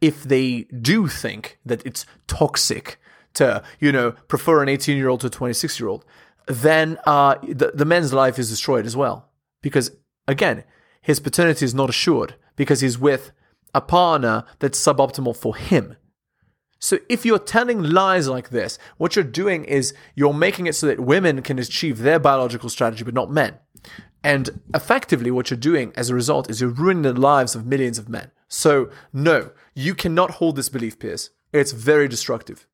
if 0.00 0.22
they 0.24 0.62
do 0.82 1.08
think 1.08 1.58
that 1.64 1.84
it's 1.86 2.04
toxic 2.26 2.98
to 3.32 3.62
you 3.80 3.90
know 3.90 4.12
prefer 4.28 4.62
an 4.62 4.68
18 4.68 4.96
year 4.96 5.08
old 5.08 5.20
to 5.20 5.28
a 5.28 5.30
26 5.30 5.80
year 5.80 5.88
old 5.88 6.04
then 6.46 6.98
uh, 7.06 7.36
the, 7.42 7.72
the 7.74 7.86
man's 7.86 8.12
life 8.12 8.38
is 8.38 8.50
destroyed 8.50 8.84
as 8.84 8.94
well 8.94 9.30
because 9.62 9.92
again 10.28 10.64
his 11.00 11.20
paternity 11.20 11.64
is 11.64 11.74
not 11.74 11.88
assured 11.88 12.34
because 12.56 12.80
he's 12.80 12.98
with 12.98 13.32
a 13.74 13.80
partner 13.80 14.44
that's 14.58 14.78
suboptimal 14.78 15.34
for 15.34 15.56
him 15.56 15.96
so 16.84 16.98
if 17.08 17.24
you're 17.24 17.38
telling 17.38 17.82
lies 17.82 18.28
like 18.28 18.50
this 18.50 18.78
what 18.96 19.16
you're 19.16 19.24
doing 19.24 19.64
is 19.64 19.94
you're 20.14 20.34
making 20.34 20.66
it 20.66 20.74
so 20.74 20.86
that 20.86 21.00
women 21.00 21.42
can 21.42 21.58
achieve 21.58 21.98
their 21.98 22.18
biological 22.18 22.68
strategy 22.68 23.04
but 23.04 23.14
not 23.14 23.30
men 23.30 23.58
and 24.24 24.62
effectively, 24.74 25.30
what 25.30 25.50
you're 25.50 25.58
doing 25.58 25.92
as 25.94 26.08
a 26.08 26.14
result 26.14 26.48
is 26.48 26.62
you're 26.62 26.70
ruining 26.70 27.02
the 27.02 27.12
lives 27.12 27.54
of 27.54 27.66
millions 27.66 27.98
of 27.98 28.08
men. 28.08 28.30
So, 28.48 28.88
no, 29.12 29.50
you 29.74 29.94
cannot 29.94 30.32
hold 30.32 30.56
this 30.56 30.70
belief, 30.70 30.98
Piers. 30.98 31.28
It's 31.52 31.72
very 31.72 32.08
destructive. 32.08 32.66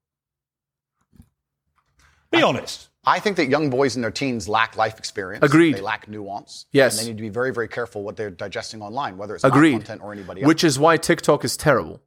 Be 2.31 2.41
honest. 2.41 2.89
I 3.05 3.19
think 3.19 3.37
that 3.39 3.49
young 3.49 3.69
boys 3.69 3.97
in 3.97 4.03
their 4.03 4.13
teens 4.13 4.49
lack 4.49 4.77
life 4.77 4.97
experience. 4.99 5.45
Agreed. 5.45 5.75
They 5.75 5.81
lack 5.81 6.07
nuance. 6.07 6.67
Yes. 6.71 6.97
And 6.97 7.05
they 7.05 7.11
need 7.11 7.17
to 7.17 7.23
be 7.23 7.31
very, 7.31 7.53
very 7.53 7.67
careful 7.67 8.05
what 8.05 8.17
they're 8.17 8.31
digesting 8.31 8.81
online, 8.81 9.17
whether 9.17 9.35
it's 9.35 9.43
Agreed. 9.43 9.73
content 9.73 10.03
or 10.03 10.13
anybody 10.13 10.43
else. 10.43 10.47
Which 10.47 10.63
is 10.63 10.79
why 10.79 10.99
TikTok 10.99 11.45
is 11.45 11.57
terrible. 11.57 12.01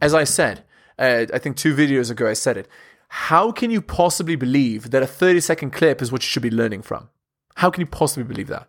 As 0.00 0.12
I 0.12 0.24
said, 0.24 0.64
uh, 0.98 1.26
I 1.32 1.38
think 1.38 1.56
two 1.56 1.74
videos 1.74 2.10
ago 2.10 2.28
I 2.28 2.32
said 2.32 2.56
it. 2.56 2.68
How 3.08 3.52
can 3.52 3.70
you 3.70 3.80
possibly 3.80 4.36
believe 4.36 4.90
that 4.90 5.02
a 5.02 5.06
30 5.06 5.40
second 5.40 5.70
clip 5.70 6.02
is 6.02 6.10
what 6.10 6.22
you 6.22 6.28
should 6.28 6.42
be 6.42 6.50
learning 6.50 6.82
from? 6.82 7.08
How 7.56 7.70
can 7.70 7.80
you 7.80 7.86
possibly 7.86 8.24
believe 8.24 8.48
that? 8.48 8.68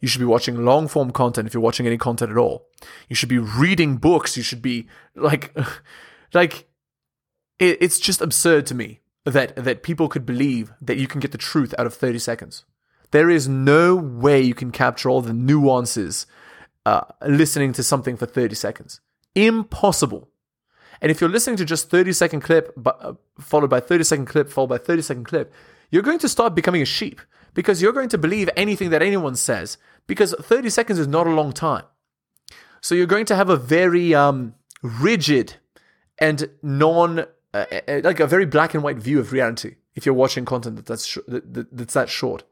You 0.00 0.08
should 0.08 0.18
be 0.18 0.24
watching 0.24 0.64
long 0.64 0.88
form 0.88 1.12
content 1.12 1.46
if 1.46 1.54
you're 1.54 1.62
watching 1.62 1.86
any 1.86 1.98
content 1.98 2.32
at 2.32 2.36
all. 2.36 2.66
You 3.08 3.14
should 3.14 3.28
be 3.28 3.38
reading 3.38 3.98
books. 3.98 4.36
You 4.36 4.42
should 4.42 4.62
be 4.62 4.88
like, 5.14 5.56
like, 6.34 6.68
it, 7.58 7.78
it's 7.80 8.00
just 8.00 8.20
absurd 8.20 8.66
to 8.66 8.74
me 8.74 9.00
that 9.24 9.54
that 9.54 9.84
people 9.84 10.08
could 10.08 10.26
believe 10.26 10.72
that 10.80 10.96
you 10.96 11.06
can 11.06 11.20
get 11.20 11.30
the 11.30 11.38
truth 11.38 11.72
out 11.78 11.86
of 11.86 11.94
30 11.94 12.18
seconds. 12.18 12.64
There 13.12 13.30
is 13.30 13.46
no 13.46 13.94
way 13.94 14.40
you 14.40 14.54
can 14.54 14.72
capture 14.72 15.08
all 15.08 15.20
the 15.20 15.34
nuances 15.34 16.26
uh, 16.84 17.02
listening 17.24 17.72
to 17.74 17.82
something 17.82 18.16
for 18.16 18.26
30 18.26 18.56
seconds. 18.56 19.00
Impossible. 19.34 20.28
And 21.02 21.10
if 21.10 21.20
you're 21.20 21.28
listening 21.28 21.56
to 21.56 21.64
just 21.64 21.90
30 21.90 22.12
second 22.12 22.40
clip, 22.40 22.72
but, 22.76 22.96
uh, 23.02 23.14
followed 23.38 23.68
by 23.68 23.80
30 23.80 24.04
second 24.04 24.26
clip, 24.26 24.48
followed 24.48 24.68
by 24.68 24.78
30 24.78 25.02
second 25.02 25.24
clip, 25.24 25.52
you're 25.90 26.02
going 26.02 26.20
to 26.20 26.28
start 26.28 26.54
becoming 26.54 26.80
a 26.80 26.86
sheep 26.86 27.20
because 27.54 27.82
you're 27.82 27.92
going 27.92 28.08
to 28.08 28.18
believe 28.18 28.48
anything 28.56 28.90
that 28.90 29.02
anyone 29.02 29.34
says 29.34 29.76
because 30.06 30.34
30 30.40 30.70
seconds 30.70 30.98
is 30.98 31.08
not 31.08 31.26
a 31.26 31.30
long 31.30 31.52
time. 31.52 31.84
So 32.80 32.94
you're 32.94 33.06
going 33.06 33.26
to 33.26 33.36
have 33.36 33.50
a 33.50 33.56
very 33.56 34.14
um, 34.14 34.54
rigid 34.82 35.54
and 36.18 36.48
non, 36.62 37.20
uh, 37.20 37.24
uh, 37.52 38.00
like 38.04 38.20
a 38.20 38.26
very 38.26 38.46
black 38.46 38.72
and 38.72 38.82
white 38.82 38.96
view 38.98 39.18
of 39.18 39.32
reality 39.32 39.74
if 39.94 40.06
you're 40.06 40.14
watching 40.14 40.44
content 40.44 40.76
that 40.76 40.86
that's, 40.86 41.04
sh- 41.04 41.18
that, 41.26 41.52
that, 41.52 41.76
that's 41.76 41.94
that 41.94 42.08
short. 42.08 42.44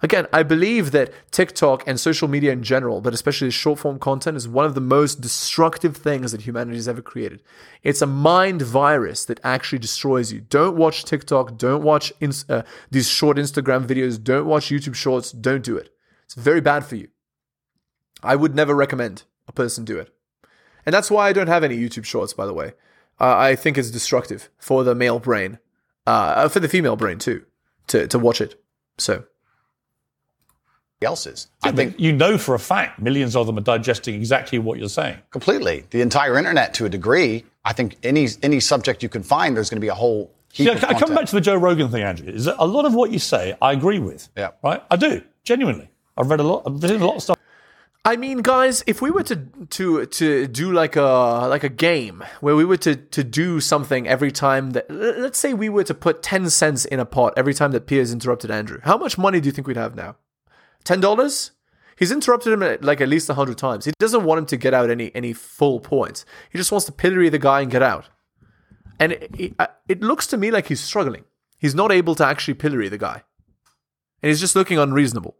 Again, 0.00 0.26
I 0.32 0.44
believe 0.44 0.92
that 0.92 1.12
TikTok 1.32 1.86
and 1.86 1.98
social 1.98 2.28
media 2.28 2.52
in 2.52 2.62
general, 2.62 3.00
but 3.00 3.14
especially 3.14 3.50
short 3.50 3.80
form 3.80 3.98
content, 3.98 4.36
is 4.36 4.46
one 4.46 4.64
of 4.64 4.74
the 4.74 4.80
most 4.80 5.20
destructive 5.20 5.96
things 5.96 6.30
that 6.32 6.42
humanity 6.42 6.76
has 6.76 6.86
ever 6.86 7.02
created. 7.02 7.42
It's 7.82 8.02
a 8.02 8.06
mind 8.06 8.62
virus 8.62 9.24
that 9.24 9.40
actually 9.42 9.80
destroys 9.80 10.32
you. 10.32 10.40
Don't 10.40 10.76
watch 10.76 11.04
TikTok. 11.04 11.58
Don't 11.58 11.82
watch 11.82 12.12
uh, 12.48 12.62
these 12.90 13.08
short 13.08 13.38
Instagram 13.38 13.86
videos. 13.86 14.22
Don't 14.22 14.46
watch 14.46 14.68
YouTube 14.68 14.94
shorts. 14.94 15.32
Don't 15.32 15.64
do 15.64 15.76
it. 15.76 15.90
It's 16.24 16.34
very 16.34 16.60
bad 16.60 16.84
for 16.84 16.96
you. 16.96 17.08
I 18.22 18.36
would 18.36 18.54
never 18.54 18.74
recommend 18.74 19.24
a 19.48 19.52
person 19.52 19.84
do 19.84 19.98
it. 19.98 20.12
And 20.86 20.94
that's 20.94 21.10
why 21.10 21.28
I 21.28 21.32
don't 21.32 21.48
have 21.48 21.64
any 21.64 21.76
YouTube 21.76 22.04
shorts, 22.04 22.32
by 22.32 22.46
the 22.46 22.54
way. 22.54 22.74
Uh, 23.20 23.36
I 23.36 23.56
think 23.56 23.76
it's 23.76 23.90
destructive 23.90 24.48
for 24.58 24.84
the 24.84 24.94
male 24.94 25.18
brain, 25.18 25.58
uh, 26.06 26.48
for 26.48 26.60
the 26.60 26.68
female 26.68 26.96
brain 26.96 27.18
too, 27.18 27.44
to, 27.88 28.06
to 28.06 28.18
watch 28.18 28.40
it. 28.40 28.62
So 28.96 29.24
else's. 31.06 31.48
I 31.62 31.72
think 31.72 31.98
you 31.98 32.12
know 32.12 32.38
for 32.38 32.54
a 32.54 32.58
fact 32.58 33.00
millions 33.00 33.36
of 33.36 33.46
them 33.46 33.58
are 33.58 33.62
digesting 33.62 34.14
exactly 34.14 34.58
what 34.58 34.78
you're 34.78 34.88
saying. 34.88 35.18
completely. 35.30 35.84
The 35.90 36.00
entire 36.00 36.36
internet, 36.36 36.74
to 36.74 36.86
a 36.86 36.88
degree, 36.88 37.44
I 37.64 37.72
think 37.72 37.96
any 38.02 38.28
any 38.42 38.60
subject 38.60 39.02
you 39.02 39.08
can 39.08 39.22
find, 39.22 39.56
there's 39.56 39.70
going 39.70 39.80
to 39.80 39.84
be 39.84 39.88
a 39.88 39.94
whole 39.94 40.30
heap 40.52 40.66
Yeah, 40.66 40.72
of 40.72 40.84
I 40.84 40.98
come 40.98 41.14
back 41.14 41.26
to 41.26 41.34
the 41.34 41.40
Joe 41.40 41.56
Rogan 41.56 41.90
thing, 41.90 42.02
Andrew. 42.02 42.28
Is 42.32 42.46
that 42.46 42.56
a 42.58 42.66
lot 42.66 42.84
of 42.84 42.94
what 42.94 43.10
you 43.10 43.18
say 43.18 43.56
I 43.62 43.72
agree 43.72 43.98
with. 43.98 44.28
Yeah. 44.36 44.50
Right? 44.62 44.82
I 44.90 44.96
do, 44.96 45.22
genuinely. 45.44 45.90
I've 46.16 46.28
read 46.30 46.40
a 46.40 46.44
lot 46.44 46.64
I've 46.66 46.82
read 46.82 47.00
a 47.00 47.06
lot 47.06 47.16
of 47.16 47.22
stuff. 47.22 47.38
I 48.04 48.16
mean, 48.16 48.38
guys, 48.38 48.82
if 48.86 49.02
we 49.02 49.10
were 49.10 49.24
to 49.24 49.36
to 49.70 50.06
to 50.06 50.46
do 50.46 50.72
like 50.72 50.96
a 50.96 51.46
like 51.48 51.62
a 51.62 51.68
game 51.68 52.24
where 52.40 52.56
we 52.56 52.64
were 52.64 52.78
to 52.78 52.96
to 52.96 53.22
do 53.22 53.60
something 53.60 54.08
every 54.08 54.32
time 54.32 54.70
that 54.70 54.90
let's 54.90 55.38
say 55.38 55.52
we 55.52 55.68
were 55.68 55.84
to 55.84 55.94
put 55.94 56.22
ten 56.22 56.48
cents 56.48 56.86
in 56.86 57.00
a 57.00 57.04
pot 57.04 57.34
every 57.36 57.52
time 57.52 57.72
that 57.72 57.86
Piers 57.86 58.12
interrupted 58.12 58.50
Andrew, 58.50 58.80
how 58.82 58.96
much 58.96 59.18
money 59.18 59.40
do 59.40 59.46
you 59.46 59.52
think 59.52 59.66
we'd 59.66 59.76
have 59.76 59.94
now? 59.94 60.16
Ten 60.84 61.00
dollars? 61.00 61.52
He's 61.96 62.12
interrupted 62.12 62.52
him 62.52 62.62
at, 62.62 62.84
like 62.84 63.00
at 63.00 63.08
least 63.08 63.28
a 63.28 63.34
hundred 63.34 63.58
times. 63.58 63.84
He 63.84 63.92
doesn't 63.98 64.24
want 64.24 64.38
him 64.38 64.46
to 64.46 64.56
get 64.56 64.72
out 64.72 64.88
any 64.90 65.10
any 65.14 65.32
full 65.32 65.80
points. 65.80 66.24
He 66.50 66.58
just 66.58 66.70
wants 66.70 66.86
to 66.86 66.92
pillory 66.92 67.28
the 67.28 67.38
guy 67.38 67.60
and 67.62 67.70
get 67.70 67.82
out. 67.82 68.08
And 69.00 69.12
it, 69.12 69.30
it, 69.38 69.54
uh, 69.58 69.66
it 69.88 70.00
looks 70.00 70.26
to 70.28 70.36
me 70.36 70.50
like 70.50 70.66
he's 70.68 70.80
struggling. 70.80 71.24
He's 71.58 71.74
not 71.74 71.90
able 71.92 72.14
to 72.16 72.24
actually 72.24 72.54
pillory 72.54 72.88
the 72.88 72.98
guy, 72.98 73.22
and 74.22 74.28
he's 74.28 74.40
just 74.40 74.54
looking 74.56 74.78
unreasonable. 74.78 75.36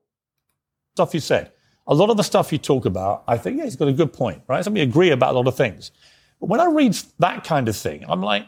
stuff 0.99 1.15
you 1.15 1.21
said. 1.21 1.53
A 1.87 1.95
lot 1.95 2.11
of 2.11 2.17
the 2.17 2.25
stuff 2.25 2.53
you 2.53 2.59
talk 2.59 2.85
about, 2.85 3.23
I 3.27 3.39
think, 3.39 3.57
yeah, 3.57 3.65
he's 3.65 3.77
got 3.77 3.89
a 3.89 3.93
good 3.93 4.13
point, 4.13 4.43
right? 4.49 4.65
So 4.65 4.71
we 4.71 4.81
agree 4.81 5.11
about 5.11 5.35
a 5.35 5.39
lot 5.39 5.47
of 5.47 5.57
things. 5.57 5.91
But 6.41 6.49
when 6.51 6.61
I 6.61 6.67
read 6.67 6.99
that 7.21 7.45
kind 7.45 7.69
of 7.69 7.77
thing, 7.77 8.05
I'm 8.09 8.21
like, 8.21 8.47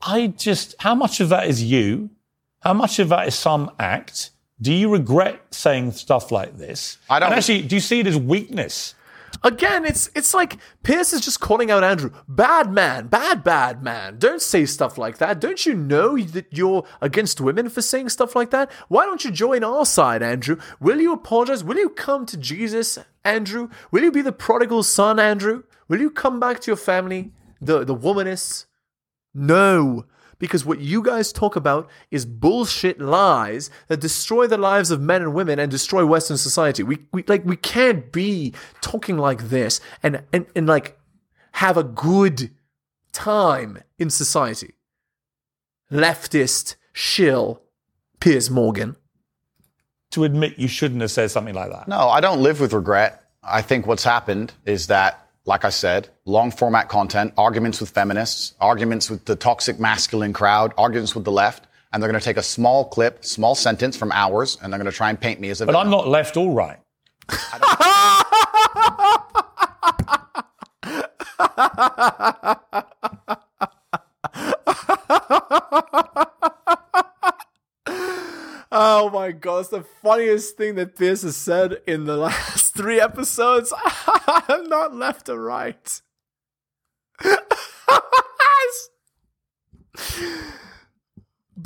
I 0.00 0.28
just, 0.28 0.74
how 0.78 0.94
much 0.94 1.20
of 1.20 1.28
that 1.30 1.48
is 1.48 1.62
you? 1.62 2.10
How 2.60 2.72
much 2.72 2.98
of 2.98 3.08
that 3.10 3.28
is 3.28 3.34
some 3.34 3.70
act? 3.78 4.30
Do 4.60 4.72
you 4.72 4.90
regret 4.90 5.40
saying 5.54 5.92
stuff 5.92 6.32
like 6.32 6.56
this? 6.56 6.98
I 7.10 7.18
don't- 7.18 7.28
And 7.30 7.38
actually, 7.38 7.62
do 7.62 7.74
you 7.76 7.80
see 7.80 8.00
it 8.00 8.06
as 8.06 8.16
weakness? 8.16 8.94
Again, 9.44 9.84
it's 9.84 10.08
it's 10.14 10.32
like 10.32 10.56
Piers 10.82 11.12
is 11.12 11.20
just 11.20 11.40
calling 11.40 11.70
out 11.70 11.84
Andrew, 11.84 12.10
bad 12.26 12.72
man, 12.72 13.08
bad 13.08 13.44
bad 13.44 13.82
man. 13.82 14.18
Don't 14.18 14.40
say 14.40 14.64
stuff 14.64 14.96
like 14.96 15.18
that. 15.18 15.40
Don't 15.40 15.66
you 15.66 15.74
know 15.74 16.16
that 16.16 16.46
you're 16.50 16.84
against 17.02 17.38
women 17.40 17.68
for 17.68 17.82
saying 17.82 18.08
stuff 18.08 18.34
like 18.34 18.48
that? 18.50 18.72
Why 18.88 19.04
don't 19.04 19.24
you 19.24 19.30
join 19.30 19.62
our 19.62 19.84
side, 19.84 20.22
Andrew? 20.22 20.56
Will 20.80 21.00
you 21.02 21.12
apologize? 21.12 21.62
Will 21.62 21.76
you 21.76 21.90
come 21.90 22.24
to 22.26 22.36
Jesus, 22.38 22.98
Andrew? 23.24 23.68
Will 23.90 24.04
you 24.04 24.10
be 24.10 24.22
the 24.22 24.32
prodigal 24.32 24.82
son, 24.82 25.20
Andrew? 25.20 25.64
Will 25.86 26.00
you 26.00 26.10
come 26.10 26.40
back 26.40 26.60
to 26.60 26.70
your 26.70 26.76
family, 26.78 27.32
the 27.60 27.84
the 27.84 27.94
womanists? 27.94 28.64
No, 29.34 30.06
because 30.38 30.64
what 30.64 30.80
you 30.80 31.02
guys 31.02 31.32
talk 31.32 31.56
about 31.56 31.88
is 32.10 32.26
bullshit 32.26 33.00
lies 33.00 33.70
that 33.88 34.00
destroy 34.00 34.46
the 34.46 34.58
lives 34.58 34.90
of 34.90 35.00
men 35.00 35.22
and 35.22 35.34
women 35.34 35.58
and 35.58 35.70
destroy 35.70 36.04
Western 36.04 36.36
society. 36.36 36.82
We, 36.82 36.98
we 37.12 37.24
like 37.26 37.44
we 37.44 37.56
can't 37.56 38.12
be 38.12 38.54
talking 38.80 39.18
like 39.18 39.48
this 39.48 39.80
and, 40.02 40.22
and 40.32 40.46
and 40.54 40.66
like 40.66 40.98
have 41.52 41.76
a 41.76 41.84
good 41.84 42.50
time 43.12 43.82
in 43.98 44.10
society. 44.10 44.74
Leftist 45.90 46.76
shill 46.92 47.62
Piers 48.20 48.50
Morgan. 48.50 48.96
To 50.10 50.24
admit 50.24 50.58
you 50.58 50.68
shouldn't 50.68 51.00
have 51.00 51.10
said 51.10 51.30
something 51.30 51.54
like 51.54 51.70
that. 51.70 51.88
No, 51.88 52.08
I 52.08 52.20
don't 52.20 52.42
live 52.42 52.60
with 52.60 52.72
regret. 52.72 53.22
I 53.42 53.62
think 53.62 53.86
what's 53.86 54.04
happened 54.04 54.52
is 54.64 54.88
that, 54.88 55.28
like 55.44 55.64
I 55.64 55.70
said, 55.70 56.08
long 56.26 56.50
format 56.50 56.88
content, 56.88 57.32
arguments 57.38 57.80
with 57.80 57.90
feminists, 57.90 58.54
arguments 58.60 59.08
with 59.08 59.24
the 59.24 59.36
toxic 59.36 59.80
masculine 59.80 60.32
crowd, 60.32 60.74
arguments 60.76 61.14
with 61.14 61.24
the 61.24 61.32
left, 61.32 61.66
and 61.92 62.02
they're 62.02 62.10
going 62.10 62.20
to 62.20 62.24
take 62.24 62.36
a 62.36 62.42
small 62.42 62.84
clip, 62.84 63.24
small 63.24 63.54
sentence 63.54 63.96
from 63.96 64.12
ours, 64.12 64.58
and 64.60 64.72
they're 64.72 64.78
going 64.78 64.90
to 64.90 64.96
try 64.96 65.08
and 65.08 65.18
paint 65.18 65.40
me 65.40 65.48
as 65.48 65.60
a 65.60 65.66
But 65.66 65.72
villain. 65.72 65.86
I'm 65.86 65.90
not 65.90 66.08
left 66.08 66.36
or 66.36 66.52
right. 66.52 66.78
Oh 78.78 79.08
my 79.08 79.32
god, 79.32 79.60
it's 79.60 79.68
the 79.70 79.84
funniest 80.02 80.58
thing 80.58 80.74
that 80.74 80.98
Piers 80.98 81.22
has 81.22 81.34
said 81.36 81.78
in 81.86 82.04
the 82.04 82.16
last 82.18 82.74
three 82.74 83.00
episodes. 83.00 83.72
I'm 83.86 84.68
not 84.68 84.94
left 84.94 85.30
or 85.30 85.40
right. 85.40 86.02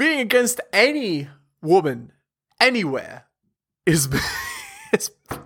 Being 0.01 0.21
against 0.21 0.61
any 0.73 1.29
woman, 1.61 2.13
anywhere, 2.59 3.27
is. 3.85 4.07
is 4.95 5.11
and 5.29 5.43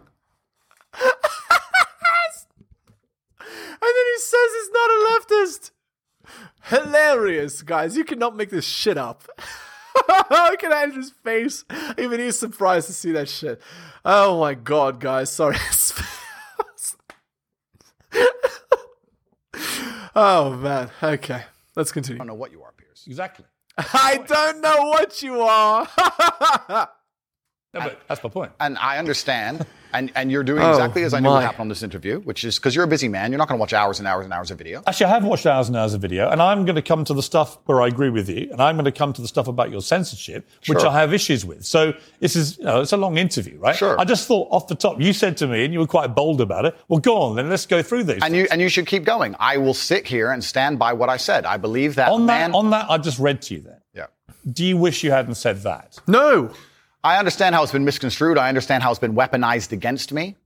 then 3.83 4.05
he 4.13 4.19
says 4.19 4.53
he's 4.53 4.71
not 4.71 4.91
a 4.91 5.07
leftist. 5.11 5.73
Hilarious, 6.67 7.63
guys. 7.63 7.97
You 7.97 8.05
cannot 8.05 8.37
make 8.37 8.51
this 8.51 8.65
shit 8.65 8.97
up. 8.97 9.25
Look 10.31 10.63
at 10.63 10.71
Andrew's 10.71 11.11
face. 11.11 11.65
Even 11.99 12.21
he's 12.21 12.39
surprised 12.39 12.87
to 12.87 12.93
see 12.93 13.11
that 13.11 13.29
shit. 13.29 13.61
Oh 14.05 14.39
my 14.39 14.55
god, 14.55 15.01
guys. 15.01 15.33
Sorry. 15.33 15.57
oh 20.15 20.55
man. 20.55 20.91
Okay. 21.03 21.43
Let's 21.75 21.91
continue. 21.91 22.19
I 22.19 22.21
don't 22.21 22.29
know 22.29 22.35
what 22.35 22.53
you 22.53 22.63
are, 22.63 22.71
Piers. 22.71 23.03
Exactly. 23.09 23.47
I 23.77 24.19
don't 24.27 24.61
know 24.61 24.89
what 24.89 25.23
you 25.23 25.41
are. 25.41 25.89
No, 27.75 27.81
but 27.81 28.01
that's 28.09 28.23
my 28.23 28.31
point. 28.31 28.53
And 28.61 28.79
I 28.79 28.99
understand. 28.99 29.67
And, 29.93 30.11
and 30.17 30.29
you're 30.29 30.43
doing 30.43 30.61
Oh, 30.61 30.71
exactly 30.71 31.05
as 31.05 31.15
I 31.15 31.21
knew 31.21 31.29
my. 31.29 31.37
would 31.37 31.45
happen 31.45 31.61
on 31.61 31.69
this 31.69 31.85
interview, 31.85 32.19
which 32.23 32.43
is 32.43 32.57
because 32.59 32.75
you're 32.75 32.83
a 32.85 32.89
busy 32.89 33.07
man. 33.07 33.31
You're 33.31 33.39
not 33.39 33.47
going 33.47 33.59
to 33.59 33.61
watch 33.61 33.73
hours 33.73 34.01
and 34.01 34.09
hours 34.09 34.25
and 34.25 34.33
hours 34.35 34.51
of 34.51 34.59
video. 34.59 34.83
Actually, 34.89 35.07
I 35.07 35.11
have 35.11 35.25
watched 35.25 35.47
hours 35.47 35.69
and 35.69 35.77
hours 35.77 35.95
of 35.95 36.01
video, 36.01 36.29
and 36.31 36.43
I'm 36.43 36.65
going 36.65 36.75
to 36.75 36.83
come 36.83 37.05
to 37.05 37.15
the 37.15 37.23
stuff 37.23 37.59
where 37.67 37.81
I 37.81 37.87
agree 37.87 38.11
with 38.11 38.29
you, 38.29 38.49
and 38.51 38.61
I'm 38.61 38.75
going 38.75 38.87
to 38.87 38.91
come 38.93 39.13
to 39.13 39.23
the 39.23 39.29
stuff 39.29 39.47
about 39.47 39.71
your 39.71 39.81
censorship, 39.81 40.49
which 40.67 40.83
I 40.83 40.93
have 40.99 41.15
issues 41.15 41.45
with. 41.45 41.65
So 41.65 41.95
this 42.19 42.35
is, 42.35 42.59
you 42.59 42.65
know, 42.65 42.81
it's 42.81 42.91
a 42.93 42.97
long 42.97 43.19
interview, 43.19 43.57
right? 43.61 43.77
Sure. 43.77 43.97
I 44.01 44.05
just 44.05 44.27
thought 44.27 44.49
off 44.51 44.67
the 44.67 44.75
top, 44.75 45.01
you 45.01 45.13
said 45.13 45.37
to 45.37 45.47
me, 45.47 45.65
and 45.65 45.73
you 45.73 45.79
were 45.79 45.87
quite 45.87 46.13
bold 46.13 46.41
about 46.41 46.65
it. 46.65 46.77
Well, 46.89 46.99
go 46.99 47.17
on, 47.23 47.37
then 47.37 47.49
let's 47.49 47.65
go 47.67 47.81
through 47.81 48.03
these. 48.03 48.21
And 48.21 48.35
you 48.35 48.49
and 48.51 48.61
you 48.61 48.69
should 48.69 48.89
keep 48.89 49.05
going. 49.05 49.37
I 49.39 49.59
will 49.59 49.75
sit 49.75 50.09
here 50.09 50.33
and 50.33 50.43
stand 50.43 50.77
by 50.77 50.93
what 50.93 51.09
I 51.09 51.19
said. 51.19 51.47
I 51.47 51.57
believe 51.57 51.95
that 51.95 52.11
on 52.11 52.27
man. 52.27 52.51
that, 52.51 52.57
on 52.59 52.71
that, 52.71 52.91
I 52.91 52.99
just 52.99 53.21
read 53.21 53.43
to 53.43 53.55
you 53.55 53.61
then. 53.61 53.79
yeah. 53.95 54.07
Do 54.51 54.65
you 54.65 54.77
wish 54.77 55.05
you 55.05 55.13
hadn't 55.13 55.37
said 55.37 55.63
that? 55.63 56.01
no. 56.09 56.51
I 57.05 57.19
understand 57.19 57.55
how 57.55 57.63
it's 57.63 57.73
been 57.73 57.85
misconstrued. 57.85 58.39
I 58.39 58.49
understand 58.49 58.83
how 58.83 58.91
it's 58.91 58.99
been 58.99 59.15
weaponized 59.15 59.73
against 59.73 60.11
me. 60.11 60.37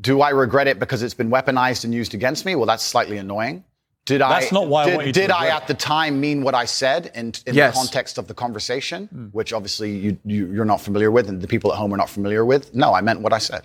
Do 0.00 0.22
I 0.22 0.30
regret 0.30 0.66
it 0.66 0.78
because 0.78 1.02
it's 1.02 1.14
been 1.14 1.30
weaponized 1.30 1.84
and 1.84 1.92
used 1.92 2.14
against 2.14 2.46
me? 2.46 2.54
Well, 2.54 2.66
that's 2.66 2.82
slightly 2.82 3.18
annoying. 3.18 3.62
Did 4.06 4.22
I? 4.22 4.40
That's 4.40 4.52
not 4.52 4.68
why 4.68 4.84
I 4.84 4.94
want 4.94 5.06
you 5.08 5.12
to 5.12 5.20
Did 5.20 5.30
I 5.30 5.48
at 5.48 5.66
the 5.66 5.74
time 5.74 6.18
mean 6.18 6.42
what 6.42 6.54
I 6.54 6.64
said 6.64 7.10
in, 7.14 7.34
in 7.44 7.54
Yes. 7.54 7.74
the 7.74 7.78
context 7.78 8.16
of 8.16 8.26
the 8.26 8.32
conversation, 8.32 9.08
hmm. 9.08 9.26
which 9.26 9.52
obviously 9.52 9.94
you, 9.94 10.18
you 10.24 10.50
you're 10.50 10.64
not 10.64 10.80
familiar 10.80 11.10
with, 11.10 11.28
and 11.28 11.42
the 11.42 11.46
people 11.46 11.70
at 11.72 11.78
home 11.78 11.92
are 11.92 11.98
not 11.98 12.08
familiar 12.08 12.42
with? 12.42 12.74
No, 12.74 12.94
I 12.94 13.02
meant 13.02 13.20
what 13.20 13.34
I 13.34 13.38
said. 13.38 13.64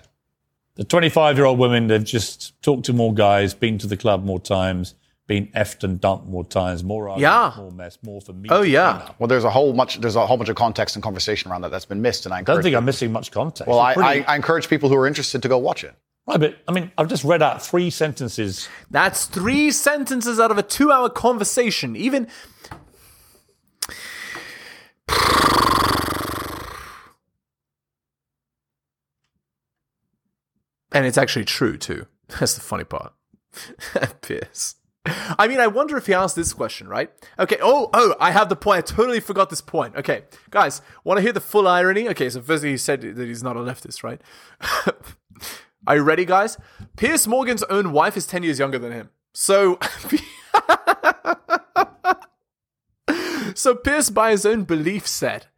The 0.74 0.84
25 0.84 1.38
year 1.38 1.46
old 1.46 1.58
women, 1.58 1.86
they've 1.86 2.04
just 2.04 2.60
talked 2.60 2.84
to 2.86 2.92
more 2.92 3.14
guys, 3.14 3.54
been 3.54 3.78
to 3.78 3.86
the 3.86 3.96
club 3.96 4.22
more 4.22 4.40
times, 4.40 4.94
been 5.26 5.46
effed 5.48 5.82
and 5.84 6.00
dumped 6.00 6.26
more 6.26 6.44
times, 6.44 6.84
more 6.84 7.08
arguments, 7.08 7.22
Yeah. 7.56 7.62
more 7.62 7.70
mess, 7.72 7.98
more 8.02 8.20
for 8.20 8.32
me. 8.34 8.48
Oh, 8.52 8.60
yeah. 8.62 8.88
up. 8.90 9.16
Well, 9.18 9.26
there's 9.26 9.44
a 9.44 9.50
whole 9.50 9.72
much 9.72 9.98
there's 10.00 10.16
a 10.16 10.26
whole 10.26 10.36
bunch 10.36 10.50
of 10.50 10.56
context 10.56 10.96
and 10.96 11.02
conversation 11.02 11.50
around 11.50 11.62
that 11.62 11.70
that's 11.70 11.86
been 11.86 12.02
missed, 12.02 12.26
and 12.26 12.34
I 12.34 12.38
I 12.38 12.42
don't 12.42 12.56
encourage. 12.56 12.64
think 12.64 12.76
I'm 12.76 12.84
missing 12.84 13.10
much 13.12 13.30
context. 13.30 13.66
well, 13.68 13.80
I, 13.80 13.94
pretty- 13.94 14.24
I, 14.24 14.32
I 14.32 14.36
encourage 14.36 14.68
people 14.68 14.88
who 14.90 14.96
are 14.96 15.06
interested 15.06 15.40
to 15.42 15.48
go 15.48 15.56
watch 15.58 15.82
it. 15.84 15.94
Right, 16.26 16.40
but 16.40 16.56
I 16.68 16.72
mean, 16.72 16.90
I've 16.96 17.08
just 17.08 17.22
read 17.24 17.42
out 17.42 17.62
three 17.62 17.90
sentences. 17.90 18.68
That's 18.90 19.26
three 19.26 19.70
sentences 19.70 20.40
out 20.40 20.50
of 20.50 20.56
a 20.58 20.62
two 20.62 20.90
hour 20.90 21.08
conversation. 21.10 21.96
Even. 21.96 22.28
And 30.92 31.06
it's 31.06 31.18
actually 31.18 31.44
true, 31.44 31.76
too. 31.76 32.06
That's 32.40 32.54
the 32.54 32.60
funny 32.60 32.84
part. 32.84 33.12
Piers. 34.22 34.76
I 35.38 35.48
mean, 35.48 35.60
I 35.60 35.66
wonder 35.66 35.96
if 35.96 36.06
he 36.06 36.14
asked 36.14 36.36
this 36.36 36.52
question, 36.52 36.88
right? 36.88 37.10
Okay. 37.38 37.58
Oh, 37.60 37.90
oh, 37.92 38.14
I 38.18 38.30
have 38.30 38.48
the 38.48 38.56
point. 38.56 38.78
I 38.78 38.80
totally 38.80 39.20
forgot 39.20 39.50
this 39.50 39.60
point. 39.60 39.96
Okay, 39.96 40.24
guys, 40.50 40.80
want 41.04 41.18
to 41.18 41.22
hear 41.22 41.32
the 41.32 41.40
full 41.40 41.68
irony? 41.68 42.08
Okay, 42.08 42.30
so 42.30 42.40
firstly, 42.40 42.70
he 42.70 42.76
said 42.76 43.02
that 43.02 43.26
he's 43.26 43.42
not 43.42 43.56
a 43.56 43.60
leftist, 43.60 44.02
right? 44.02 44.20
Are 45.86 45.96
you 45.96 46.02
ready, 46.02 46.24
guys? 46.24 46.56
Piers 46.96 47.28
Morgan's 47.28 47.62
own 47.64 47.92
wife 47.92 48.16
is 48.16 48.26
10 48.26 48.42
years 48.42 48.58
younger 48.58 48.78
than 48.78 48.92
him. 48.92 49.10
So. 49.34 49.78
so 53.54 53.74
Piers, 53.74 54.08
by 54.08 54.30
his 54.30 54.46
own 54.46 54.64
belief 54.64 55.06
set, 55.06 55.48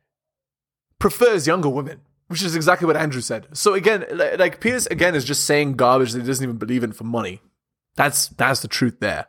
prefers 0.98 1.46
younger 1.46 1.68
women, 1.68 2.00
which 2.26 2.42
is 2.42 2.56
exactly 2.56 2.88
what 2.88 2.96
Andrew 2.96 3.20
said. 3.20 3.46
So 3.52 3.74
again, 3.74 4.04
like 4.36 4.60
Piers 4.60 4.88
again 4.88 5.14
is 5.14 5.24
just 5.24 5.44
saying 5.44 5.74
garbage 5.74 6.12
that 6.12 6.22
he 6.22 6.26
doesn't 6.26 6.42
even 6.42 6.56
believe 6.56 6.82
in 6.82 6.92
for 6.92 7.04
money. 7.04 7.40
That's 7.94 8.28
that's 8.28 8.60
the 8.60 8.68
truth 8.68 8.98
there. 8.98 9.28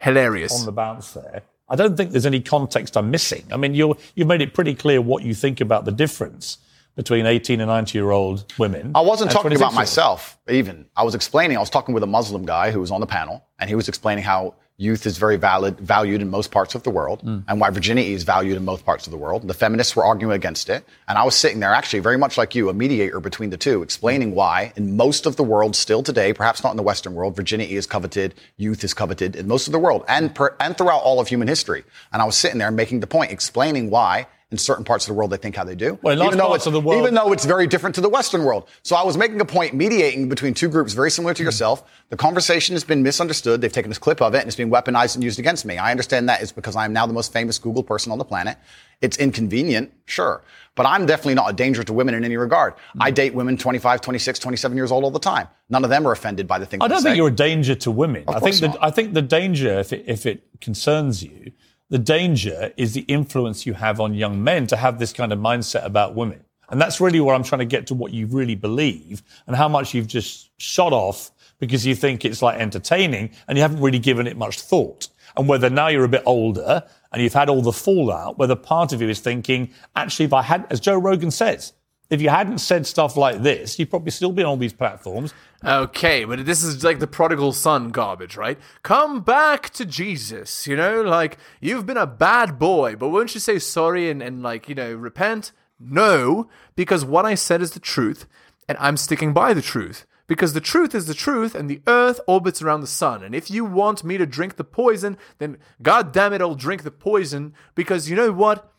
Hilarious. 0.00 0.58
on 0.58 0.66
the 0.66 0.72
bounce 0.72 1.12
there. 1.12 1.42
I 1.68 1.76
don't 1.76 1.96
think 1.96 2.10
there's 2.10 2.26
any 2.26 2.40
context 2.40 2.96
I'm 2.96 3.10
missing. 3.10 3.44
I 3.52 3.56
mean, 3.56 3.74
you're, 3.74 3.96
you've 4.16 4.26
made 4.26 4.40
it 4.42 4.54
pretty 4.54 4.74
clear 4.74 5.00
what 5.00 5.22
you 5.22 5.34
think 5.34 5.60
about 5.60 5.84
the 5.84 5.92
difference 5.92 6.58
between 6.96 7.26
18 7.26 7.60
and 7.60 7.68
90 7.68 7.96
year 7.96 8.10
old 8.10 8.52
women. 8.58 8.90
I 8.94 9.00
wasn't 9.02 9.30
talking 9.30 9.54
about 9.54 9.72
myself, 9.72 10.38
even. 10.48 10.86
I 10.96 11.04
was 11.04 11.14
explaining, 11.14 11.56
I 11.56 11.60
was 11.60 11.70
talking 11.70 11.94
with 11.94 12.02
a 12.02 12.08
Muslim 12.08 12.44
guy 12.44 12.72
who 12.72 12.80
was 12.80 12.90
on 12.90 13.00
the 13.00 13.06
panel, 13.06 13.44
and 13.58 13.70
he 13.70 13.76
was 13.76 13.88
explaining 13.88 14.24
how 14.24 14.54
youth 14.80 15.04
is 15.04 15.18
very 15.18 15.36
valid, 15.36 15.78
valued 15.78 16.22
in 16.22 16.30
most 16.30 16.50
parts 16.50 16.74
of 16.74 16.82
the 16.84 16.90
world, 16.90 17.20
hmm. 17.20 17.40
and 17.46 17.60
why 17.60 17.68
virginity 17.68 18.14
is 18.14 18.22
valued 18.22 18.56
in 18.56 18.64
most 18.64 18.84
parts 18.86 19.06
of 19.06 19.10
the 19.10 19.16
world. 19.16 19.46
The 19.46 19.52
feminists 19.52 19.94
were 19.94 20.04
arguing 20.04 20.34
against 20.34 20.70
it, 20.70 20.86
and 21.06 21.18
I 21.18 21.24
was 21.24 21.34
sitting 21.34 21.60
there, 21.60 21.74
actually, 21.74 21.98
very 21.98 22.16
much 22.16 22.38
like 22.38 22.54
you, 22.54 22.70
a 22.70 22.72
mediator 22.72 23.20
between 23.20 23.50
the 23.50 23.58
two, 23.58 23.82
explaining 23.82 24.34
why, 24.34 24.72
in 24.76 24.96
most 24.96 25.26
of 25.26 25.36
the 25.36 25.44
world 25.44 25.76
still 25.76 26.02
today, 26.02 26.32
perhaps 26.32 26.64
not 26.64 26.70
in 26.70 26.78
the 26.78 26.82
Western 26.82 27.14
world, 27.14 27.36
virginity 27.36 27.76
is 27.76 27.86
coveted, 27.86 28.34
youth 28.56 28.82
is 28.82 28.94
coveted 28.94 29.36
in 29.36 29.46
most 29.46 29.68
of 29.68 29.72
the 29.72 29.78
world, 29.78 30.02
and, 30.08 30.34
per, 30.34 30.56
and 30.58 30.78
throughout 30.78 31.02
all 31.02 31.20
of 31.20 31.28
human 31.28 31.46
history. 31.46 31.84
And 32.10 32.22
I 32.22 32.24
was 32.24 32.36
sitting 32.36 32.58
there 32.58 32.70
making 32.70 33.00
the 33.00 33.06
point, 33.06 33.32
explaining 33.32 33.90
why. 33.90 34.28
In 34.50 34.58
certain 34.58 34.84
parts 34.84 35.04
of 35.04 35.08
the 35.08 35.14
world, 35.14 35.30
they 35.30 35.36
think 35.36 35.54
how 35.54 35.62
they 35.62 35.76
do. 35.76 35.96
Well, 36.02 36.20
even 36.24 36.36
though 36.36 36.54
it's, 36.54 36.66
of 36.66 36.72
the 36.72 36.80
world- 36.80 37.00
even 37.00 37.14
though 37.14 37.32
it's 37.32 37.44
very 37.44 37.68
different 37.68 37.94
to 37.94 38.00
the 38.00 38.08
Western 38.08 38.42
world. 38.42 38.68
So 38.82 38.96
I 38.96 39.04
was 39.04 39.16
making 39.16 39.40
a 39.40 39.44
point 39.44 39.74
mediating 39.74 40.28
between 40.28 40.54
two 40.54 40.68
groups 40.68 40.92
very 40.92 41.10
similar 41.10 41.34
to 41.34 41.42
hmm. 41.42 41.46
yourself. 41.46 41.84
The 42.08 42.16
conversation 42.16 42.74
has 42.74 42.82
been 42.82 43.02
misunderstood. 43.04 43.60
They've 43.60 43.72
taken 43.72 43.90
this 43.90 43.98
clip 43.98 44.20
of 44.20 44.34
it 44.34 44.38
and 44.38 44.48
it's 44.48 44.56
being 44.56 44.70
weaponized 44.70 45.14
and 45.14 45.22
used 45.22 45.38
against 45.38 45.64
me. 45.64 45.78
I 45.78 45.92
understand 45.92 46.28
that 46.28 46.42
is 46.42 46.50
because 46.50 46.74
I 46.74 46.84
am 46.84 46.92
now 46.92 47.06
the 47.06 47.12
most 47.12 47.32
famous 47.32 47.58
Google 47.60 47.84
person 47.84 48.10
on 48.10 48.18
the 48.18 48.24
planet. 48.24 48.58
It's 49.00 49.16
inconvenient, 49.18 49.92
sure. 50.06 50.42
But 50.74 50.86
I'm 50.86 51.06
definitely 51.06 51.34
not 51.34 51.50
a 51.50 51.52
danger 51.52 51.82
to 51.84 51.92
women 51.92 52.14
in 52.14 52.24
any 52.24 52.36
regard. 52.36 52.74
Hmm. 52.94 53.02
I 53.02 53.10
date 53.12 53.34
women 53.34 53.56
25, 53.56 54.00
26, 54.00 54.38
27 54.40 54.76
years 54.76 54.90
old 54.90 55.04
all 55.04 55.10
the 55.12 55.20
time. 55.20 55.46
None 55.68 55.84
of 55.84 55.90
them 55.90 56.06
are 56.08 56.12
offended 56.12 56.48
by 56.48 56.58
the 56.58 56.66
things 56.66 56.82
I 56.82 56.88
don't 56.88 57.02
say. 57.02 57.10
think 57.10 57.16
you're 57.16 57.28
a 57.28 57.30
danger 57.30 57.76
to 57.76 57.90
women. 57.90 58.24
I 58.26 58.40
think 58.40 58.56
the. 58.56 58.76
I 58.80 58.90
think 58.90 59.14
the 59.14 59.22
danger, 59.22 59.78
if 59.78 59.92
it, 59.92 60.04
if 60.08 60.26
it 60.26 60.42
concerns 60.60 61.22
you, 61.22 61.52
the 61.90 61.98
danger 61.98 62.72
is 62.76 62.94
the 62.94 63.02
influence 63.02 63.66
you 63.66 63.74
have 63.74 64.00
on 64.00 64.14
young 64.14 64.42
men 64.42 64.66
to 64.68 64.76
have 64.76 64.98
this 64.98 65.12
kind 65.12 65.32
of 65.32 65.38
mindset 65.38 65.84
about 65.84 66.14
women. 66.14 66.44
And 66.70 66.80
that's 66.80 67.00
really 67.00 67.20
where 67.20 67.34
I'm 67.34 67.42
trying 67.42 67.58
to 67.58 67.64
get 67.64 67.88
to 67.88 67.94
what 67.94 68.12
you 68.12 68.26
really 68.26 68.54
believe 68.54 69.22
and 69.48 69.56
how 69.56 69.68
much 69.68 69.92
you've 69.92 70.06
just 70.06 70.50
shot 70.58 70.92
off 70.92 71.32
because 71.58 71.84
you 71.84 71.96
think 71.96 72.24
it's 72.24 72.42
like 72.42 72.60
entertaining 72.60 73.30
and 73.48 73.58
you 73.58 73.62
haven't 73.62 73.80
really 73.80 73.98
given 73.98 74.28
it 74.28 74.36
much 74.36 74.60
thought. 74.60 75.08
And 75.36 75.48
whether 75.48 75.68
now 75.68 75.88
you're 75.88 76.04
a 76.04 76.08
bit 76.08 76.22
older 76.26 76.84
and 77.12 77.22
you've 77.22 77.34
had 77.34 77.48
all 77.48 77.60
the 77.60 77.72
fallout, 77.72 78.38
whether 78.38 78.54
part 78.54 78.92
of 78.92 79.02
you 79.02 79.08
is 79.08 79.18
thinking, 79.18 79.70
actually, 79.96 80.26
if 80.26 80.32
I 80.32 80.42
had, 80.42 80.66
as 80.70 80.78
Joe 80.78 80.96
Rogan 80.96 81.32
says, 81.32 81.72
if 82.10 82.20
you 82.20 82.28
hadn't 82.28 82.58
said 82.58 82.86
stuff 82.86 83.16
like 83.16 83.42
this, 83.42 83.78
you'd 83.78 83.88
probably 83.88 84.10
still 84.10 84.32
be 84.32 84.42
on 84.42 84.48
all 84.48 84.56
these 84.56 84.72
platforms. 84.72 85.32
Okay, 85.64 86.24
but 86.24 86.44
this 86.44 86.62
is 86.62 86.82
like 86.82 86.98
the 86.98 87.06
prodigal 87.06 87.52
son 87.52 87.90
garbage, 87.90 88.36
right? 88.36 88.58
Come 88.82 89.20
back 89.20 89.70
to 89.70 89.84
Jesus, 89.84 90.66
you 90.66 90.76
know? 90.76 91.02
Like, 91.02 91.38
you've 91.60 91.86
been 91.86 91.96
a 91.96 92.06
bad 92.06 92.58
boy, 92.58 92.96
but 92.96 93.10
won't 93.10 93.34
you 93.34 93.40
say 93.40 93.58
sorry 93.58 94.10
and, 94.10 94.20
and 94.20 94.42
like, 94.42 94.68
you 94.68 94.74
know, 94.74 94.94
repent? 94.94 95.52
No, 95.78 96.48
because 96.74 97.04
what 97.04 97.24
I 97.24 97.34
said 97.34 97.62
is 97.62 97.70
the 97.70 97.80
truth, 97.80 98.26
and 98.68 98.76
I'm 98.78 98.96
sticking 98.96 99.32
by 99.32 99.54
the 99.54 99.62
truth. 99.62 100.04
Because 100.26 100.52
the 100.52 100.60
truth 100.60 100.94
is 100.94 101.06
the 101.06 101.14
truth, 101.14 101.56
and 101.56 101.68
the 101.68 101.82
earth 101.88 102.20
orbits 102.28 102.62
around 102.62 102.82
the 102.82 102.86
sun. 102.86 103.24
And 103.24 103.34
if 103.34 103.50
you 103.50 103.64
want 103.64 104.04
me 104.04 104.16
to 104.16 104.26
drink 104.26 104.56
the 104.56 104.64
poison, 104.64 105.18
then 105.38 105.58
god 105.82 106.12
damn 106.12 106.32
it, 106.32 106.40
I'll 106.40 106.54
drink 106.54 106.84
the 106.84 106.90
poison, 106.90 107.52
because 107.74 108.08
you 108.08 108.14
know 108.14 108.30
what? 108.30 108.72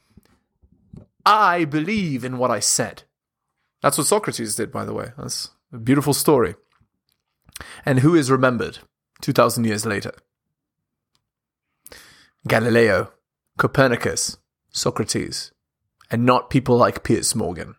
I 1.25 1.65
believe 1.65 2.23
in 2.23 2.37
what 2.37 2.51
I 2.51 2.59
said. 2.59 3.03
That's 3.81 3.97
what 3.97 4.07
Socrates 4.07 4.55
did, 4.55 4.71
by 4.71 4.85
the 4.85 4.93
way. 4.93 5.11
That's 5.17 5.49
a 5.73 5.77
beautiful 5.77 6.13
story. 6.13 6.55
And 7.85 7.99
who 7.99 8.15
is 8.15 8.31
remembered 8.31 8.79
2,000 9.21 9.65
years 9.65 9.85
later? 9.85 10.13
Galileo, 12.47 13.11
Copernicus, 13.57 14.37
Socrates, 14.71 15.51
and 16.09 16.25
not 16.25 16.49
people 16.49 16.77
like 16.77 17.03
Piers 17.03 17.35
Morgan. 17.35 17.75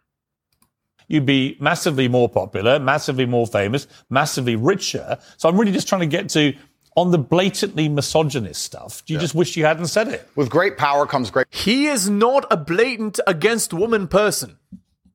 you'd 1.12 1.26
be 1.26 1.56
massively 1.60 2.08
more 2.08 2.28
popular, 2.28 2.80
massively 2.80 3.26
more 3.26 3.46
famous, 3.46 3.86
massively 4.08 4.56
richer. 4.56 5.18
So 5.36 5.48
I'm 5.48 5.58
really 5.58 5.70
just 5.70 5.86
trying 5.86 6.00
to 6.00 6.06
get 6.06 6.30
to 6.30 6.54
on 6.96 7.10
the 7.10 7.18
blatantly 7.18 7.88
misogynist 7.88 8.62
stuff. 8.62 9.04
Do 9.04 9.12
you 9.12 9.20
just 9.20 9.34
wish 9.34 9.56
you 9.56 9.64
hadn't 9.64 9.86
said 9.88 10.08
it? 10.08 10.26
With 10.36 10.48
great 10.48 10.78
power 10.78 11.06
comes 11.06 11.30
great 11.30 11.46
He 11.50 11.86
is 11.86 12.08
not 12.08 12.46
a 12.50 12.56
blatant 12.56 13.20
against 13.26 13.74
woman 13.74 14.08
person. 14.08 14.58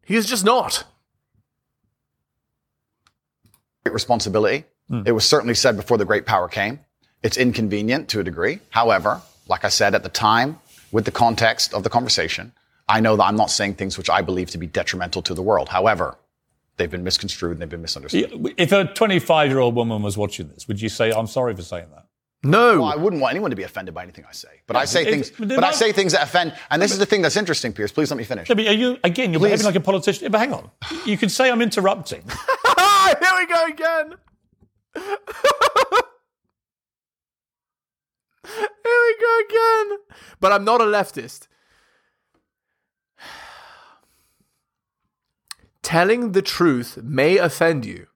He 0.07 0.15
is 0.15 0.25
just 0.25 0.45
not. 0.45 0.85
Great 3.83 3.93
responsibility. 3.93 4.63
Hmm. 4.87 5.03
It 5.05 5.11
was 5.11 5.25
certainly 5.25 5.53
said 5.53 5.75
before 5.75 5.97
the 5.97 6.05
great 6.05 6.25
power 6.25 6.47
came. 6.47 6.79
It's 7.23 7.35
inconvenient 7.35 8.07
to 8.09 8.21
a 8.21 8.23
degree. 8.23 8.59
However, 8.69 9.21
like 9.49 9.65
I 9.65 9.69
said 9.69 9.93
at 9.95 10.03
the 10.03 10.09
time, 10.09 10.59
with 10.93 11.03
the 11.03 11.11
context 11.11 11.73
of 11.73 11.83
the 11.83 11.89
conversation, 11.89 12.53
I 12.87 13.01
know 13.01 13.17
that 13.17 13.23
I'm 13.23 13.35
not 13.35 13.51
saying 13.51 13.73
things 13.75 13.97
which 13.97 14.09
I 14.09 14.21
believe 14.21 14.49
to 14.51 14.57
be 14.57 14.65
detrimental 14.65 15.21
to 15.23 15.33
the 15.33 15.41
world. 15.41 15.67
However, 15.67 16.17
they've 16.77 16.89
been 16.89 17.03
misconstrued 17.03 17.53
and 17.53 17.61
they've 17.61 17.69
been 17.69 17.81
misunderstood. 17.81 18.53
If 18.57 18.71
a 18.71 18.85
25 18.85 19.49
year 19.49 19.59
old 19.59 19.75
woman 19.75 20.01
was 20.01 20.15
watching 20.17 20.47
this, 20.47 20.69
would 20.69 20.81
you 20.81 20.87
say, 20.87 21.11
I'm 21.11 21.27
sorry 21.27 21.53
for 21.53 21.63
saying 21.63 21.87
that? 21.93 22.06
No. 22.43 22.81
Well, 22.81 22.85
I 22.91 22.95
wouldn't 22.95 23.21
want 23.21 23.31
anyone 23.31 23.49
to 23.49 23.55
be 23.57 23.63
offended 23.63 23.93
by 23.95 24.03
anything 24.03 24.23
I 24.27 24.31
say, 24.31 24.61
but 24.67 24.75
I 24.75 24.85
say 24.85 25.01
it- 25.01 25.11
things. 25.11 25.31
but 25.31 25.47
But 25.49 25.63
I 25.63 25.71
say 25.71 25.91
things 25.91 26.11
that 26.13 26.21
offend, 26.23 26.53
and 26.69 26.81
this 26.81 26.91
is 26.91 26.99
the 26.99 27.05
thing 27.05 27.21
that's 27.23 27.35
interesting, 27.35 27.73
Piers. 27.73 27.91
Please 27.91 28.11
let 28.11 28.17
me 28.17 28.23
finish. 28.23 28.47
Yeah, 28.47 28.55
but 28.55 28.67
are 28.67 28.73
you, 28.73 28.97
again, 29.03 29.31
you're 29.33 29.39
Please. 29.39 29.47
behaving 29.49 29.65
like 29.65 29.75
a 29.75 29.79
politician. 29.81 30.31
But 30.31 30.39
hang 30.39 30.53
on. 30.53 30.69
You 31.05 31.17
can 31.17 31.29
say 31.29 31.49
I'm 31.49 31.61
interrupting. 31.61 32.21
Here 32.27 33.33
we 33.37 33.45
go 33.47 33.65
again. 33.65 34.13
Here 38.45 38.65
we 38.85 39.15
go 39.19 39.39
again. 39.49 39.97
But 40.39 40.51
I'm 40.53 40.63
not 40.63 40.79
a 40.81 40.85
leftist. 40.85 41.47
Telling 45.81 46.31
the 46.33 46.41
truth 46.41 46.97
may 47.01 47.37
offend 47.37 47.85
you, 47.85 48.07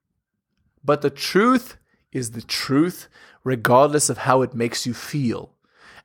but 0.83 1.01
the 1.01 1.09
truth 1.09 1.77
is 2.11 2.31
the 2.31 2.41
truth 2.41 3.07
regardless 3.43 4.09
of 4.09 4.19
how 4.19 4.41
it 4.41 4.53
makes 4.53 4.85
you 4.85 4.93
feel. 4.93 5.53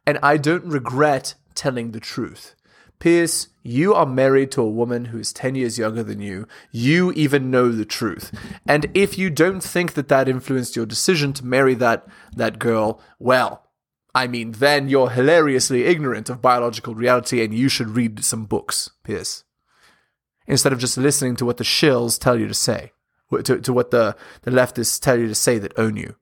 And 0.06 0.18
I 0.22 0.36
don't 0.36 0.64
regret 0.64 1.34
telling 1.54 1.90
the 1.90 2.00
truth. 2.00 2.54
Piers, 2.98 3.48
you 3.62 3.92
are 3.92 4.06
married 4.06 4.50
to 4.52 4.62
a 4.62 4.70
woman 4.70 5.06
who 5.06 5.18
is 5.18 5.32
10 5.32 5.54
years 5.54 5.78
younger 5.78 6.02
than 6.02 6.20
you. 6.20 6.48
You 6.70 7.12
even 7.12 7.50
know 7.50 7.70
the 7.70 7.84
truth. 7.84 8.32
And 8.66 8.86
if 8.94 9.18
you 9.18 9.28
don't 9.28 9.62
think 9.62 9.94
that 9.94 10.08
that 10.08 10.28
influenced 10.28 10.76
your 10.76 10.86
decision 10.86 11.32
to 11.34 11.44
marry 11.44 11.74
that, 11.74 12.06
that 12.34 12.58
girl, 12.58 13.00
well, 13.18 13.64
I 14.14 14.26
mean, 14.26 14.52
then 14.52 14.88
you're 14.88 15.10
hilariously 15.10 15.84
ignorant 15.84 16.30
of 16.30 16.40
biological 16.40 16.94
reality 16.94 17.44
and 17.44 17.52
you 17.52 17.68
should 17.68 17.90
read 17.90 18.24
some 18.24 18.46
books, 18.46 18.90
Piers. 19.04 19.44
Instead 20.46 20.72
of 20.72 20.78
just 20.78 20.96
listening 20.96 21.36
to 21.36 21.44
what 21.44 21.58
the 21.58 21.64
shills 21.64 22.18
tell 22.18 22.38
you 22.38 22.48
to 22.48 22.54
say, 22.54 22.92
to, 23.44 23.60
to 23.60 23.72
what 23.72 23.90
the, 23.90 24.16
the 24.42 24.50
leftists 24.50 24.98
tell 24.98 25.18
you 25.18 25.26
to 25.26 25.34
say 25.34 25.58
that 25.58 25.78
own 25.78 25.96
you 25.96 26.16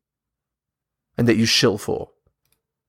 and 1.19 1.29
that 1.29 1.37
you 1.37 1.47
shill 1.47 1.79
for. 1.79 2.11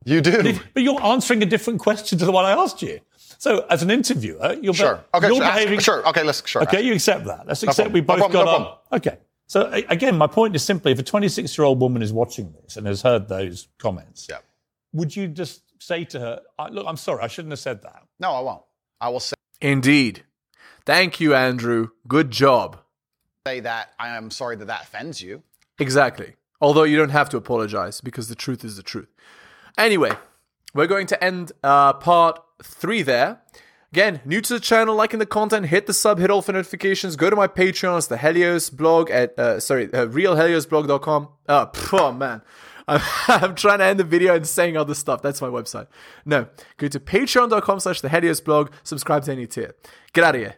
You 0.04 0.22
do. 0.22 0.60
But 0.74 0.84
you're 0.84 1.02
answering 1.04 1.42
a 1.42 1.46
different 1.46 1.80
question 1.80 2.18
to 2.20 2.26
the 2.26 2.32
one 2.32 2.46
I 2.46 2.52
asked 2.52 2.82
you. 2.82 3.00
So, 3.38 3.66
as 3.70 3.82
an 3.84 3.90
interviewer, 3.92 4.54
you're, 4.62 4.74
be- 4.74 4.78
Sure. 4.78 5.04
Okay. 5.14 5.28
you're 5.28 5.36
Sure. 5.38 5.44
ask- 5.44 5.54
behaving. 5.56 5.80
sure. 5.80 6.08
Okay. 6.10 6.24
Let's. 6.24 6.48
Sure. 6.48 6.62
Okay, 6.64 6.78
ask. 6.78 6.86
you 6.86 6.94
accept 6.94 7.26
that. 7.26 7.48
Let's 7.48 7.64
accept 7.64 7.92
problem. 7.92 7.94
we 7.94 8.02
No 8.02 8.06
both 8.08 8.18
problem, 8.18 8.32
got 8.32 8.46
no 8.46 8.52
on. 8.52 8.62
problem. 8.62 8.78
Okay. 8.94 9.18
So, 9.48 9.72
again, 9.90 10.18
my 10.18 10.28
point 10.28 10.56
is 10.56 10.64
simply 10.64 10.92
if 10.92 11.00
a 11.00 11.04
26 11.04 11.58
year 11.58 11.66
old 11.66 11.80
woman 11.80 12.02
is 12.02 12.14
watching 12.14 12.54
this 12.64 12.78
and 12.78 12.88
has 12.88 13.02
heard 13.02 13.28
those 13.28 13.68
comments, 13.78 14.28
Yeah. 14.30 14.38
would 14.94 15.16
you 15.16 15.28
just 15.28 15.62
say 15.80 16.04
to 16.06 16.20
her, 16.20 16.42
Look, 16.72 16.86
I'm 16.88 16.98
sorry, 16.98 17.22
I 17.24 17.28
shouldn't 17.28 17.52
have 17.52 17.60
said 17.60 17.82
that? 17.84 18.04
No, 18.20 18.32
I 18.32 18.40
won't. 18.42 18.64
I 19.02 19.10
will 19.10 19.20
say 19.20 19.36
Indeed. 19.62 20.24
Thank 20.86 21.20
you, 21.20 21.34
Andrew. 21.36 21.90
Good 22.08 22.30
job. 22.32 22.80
Say 23.48 23.60
that 23.62 23.94
I 24.00 24.10
am 24.18 24.30
sorry 24.32 24.56
that 24.58 24.66
that 24.68 24.84
offends 24.84 25.22
you. 25.22 25.44
Exactly. 25.80 26.36
Although 26.62 26.84
you 26.84 26.98
don't 26.98 27.10
have 27.10 27.30
to 27.30 27.38
apologize 27.38 28.02
because 28.02 28.28
the 28.28 28.36
truth 28.36 28.64
is 28.64 28.78
the 28.78 28.84
truth. 28.84 29.08
Anyway, 29.78 30.12
we're 30.74 30.88
going 30.88 31.08
to 31.08 31.24
end 31.24 31.52
uh, 31.64 31.94
part 31.94 32.40
three 32.64 33.02
there. 33.02 33.42
Again, 33.92 34.20
new 34.26 34.42
to 34.42 34.54
the 34.54 34.60
channel, 34.60 34.96
liking 34.96 35.20
the 35.20 35.26
content, 35.26 35.68
hit 35.68 35.88
the 35.88 35.94
sub, 35.94 36.20
hit 36.20 36.30
all 36.30 36.42
for 36.42 36.52
notifications. 36.52 37.16
Go 37.16 37.30
to 37.30 37.36
my 37.36 37.48
Patreon. 37.48 37.98
It's 37.98 38.08
the 38.08 38.18
Helios 38.18 38.70
blog 38.70 39.10
at, 39.10 39.38
uh, 39.40 39.60
sorry, 39.60 39.86
uh, 39.94 40.08
realheliosblog.com. 40.08 41.30
Uh, 41.48 41.68
oh, 41.94 42.12
man. 42.12 42.42
I'm, 42.88 43.02
I'm 43.28 43.56
trying 43.56 43.80
to 43.80 43.86
end 43.86 44.00
the 44.00 44.04
video 44.04 44.36
and 44.36 44.46
saying 44.46 44.78
other 44.78 44.94
stuff. 44.94 45.22
That's 45.22 45.42
my 45.42 45.48
website. 45.48 45.88
No, 46.26 46.48
go 46.78 46.88
to 46.88 47.00
patreon.com 47.00 47.80
slash 47.80 48.02
the 48.02 48.10
Helios 48.10 48.42
blog. 48.42 48.72
Subscribe 48.84 49.24
to 49.24 49.32
any 49.32 49.48
tier. 49.48 49.76
Get 50.14 50.24
out 50.24 50.36
of 50.36 50.42
here. 50.42 50.56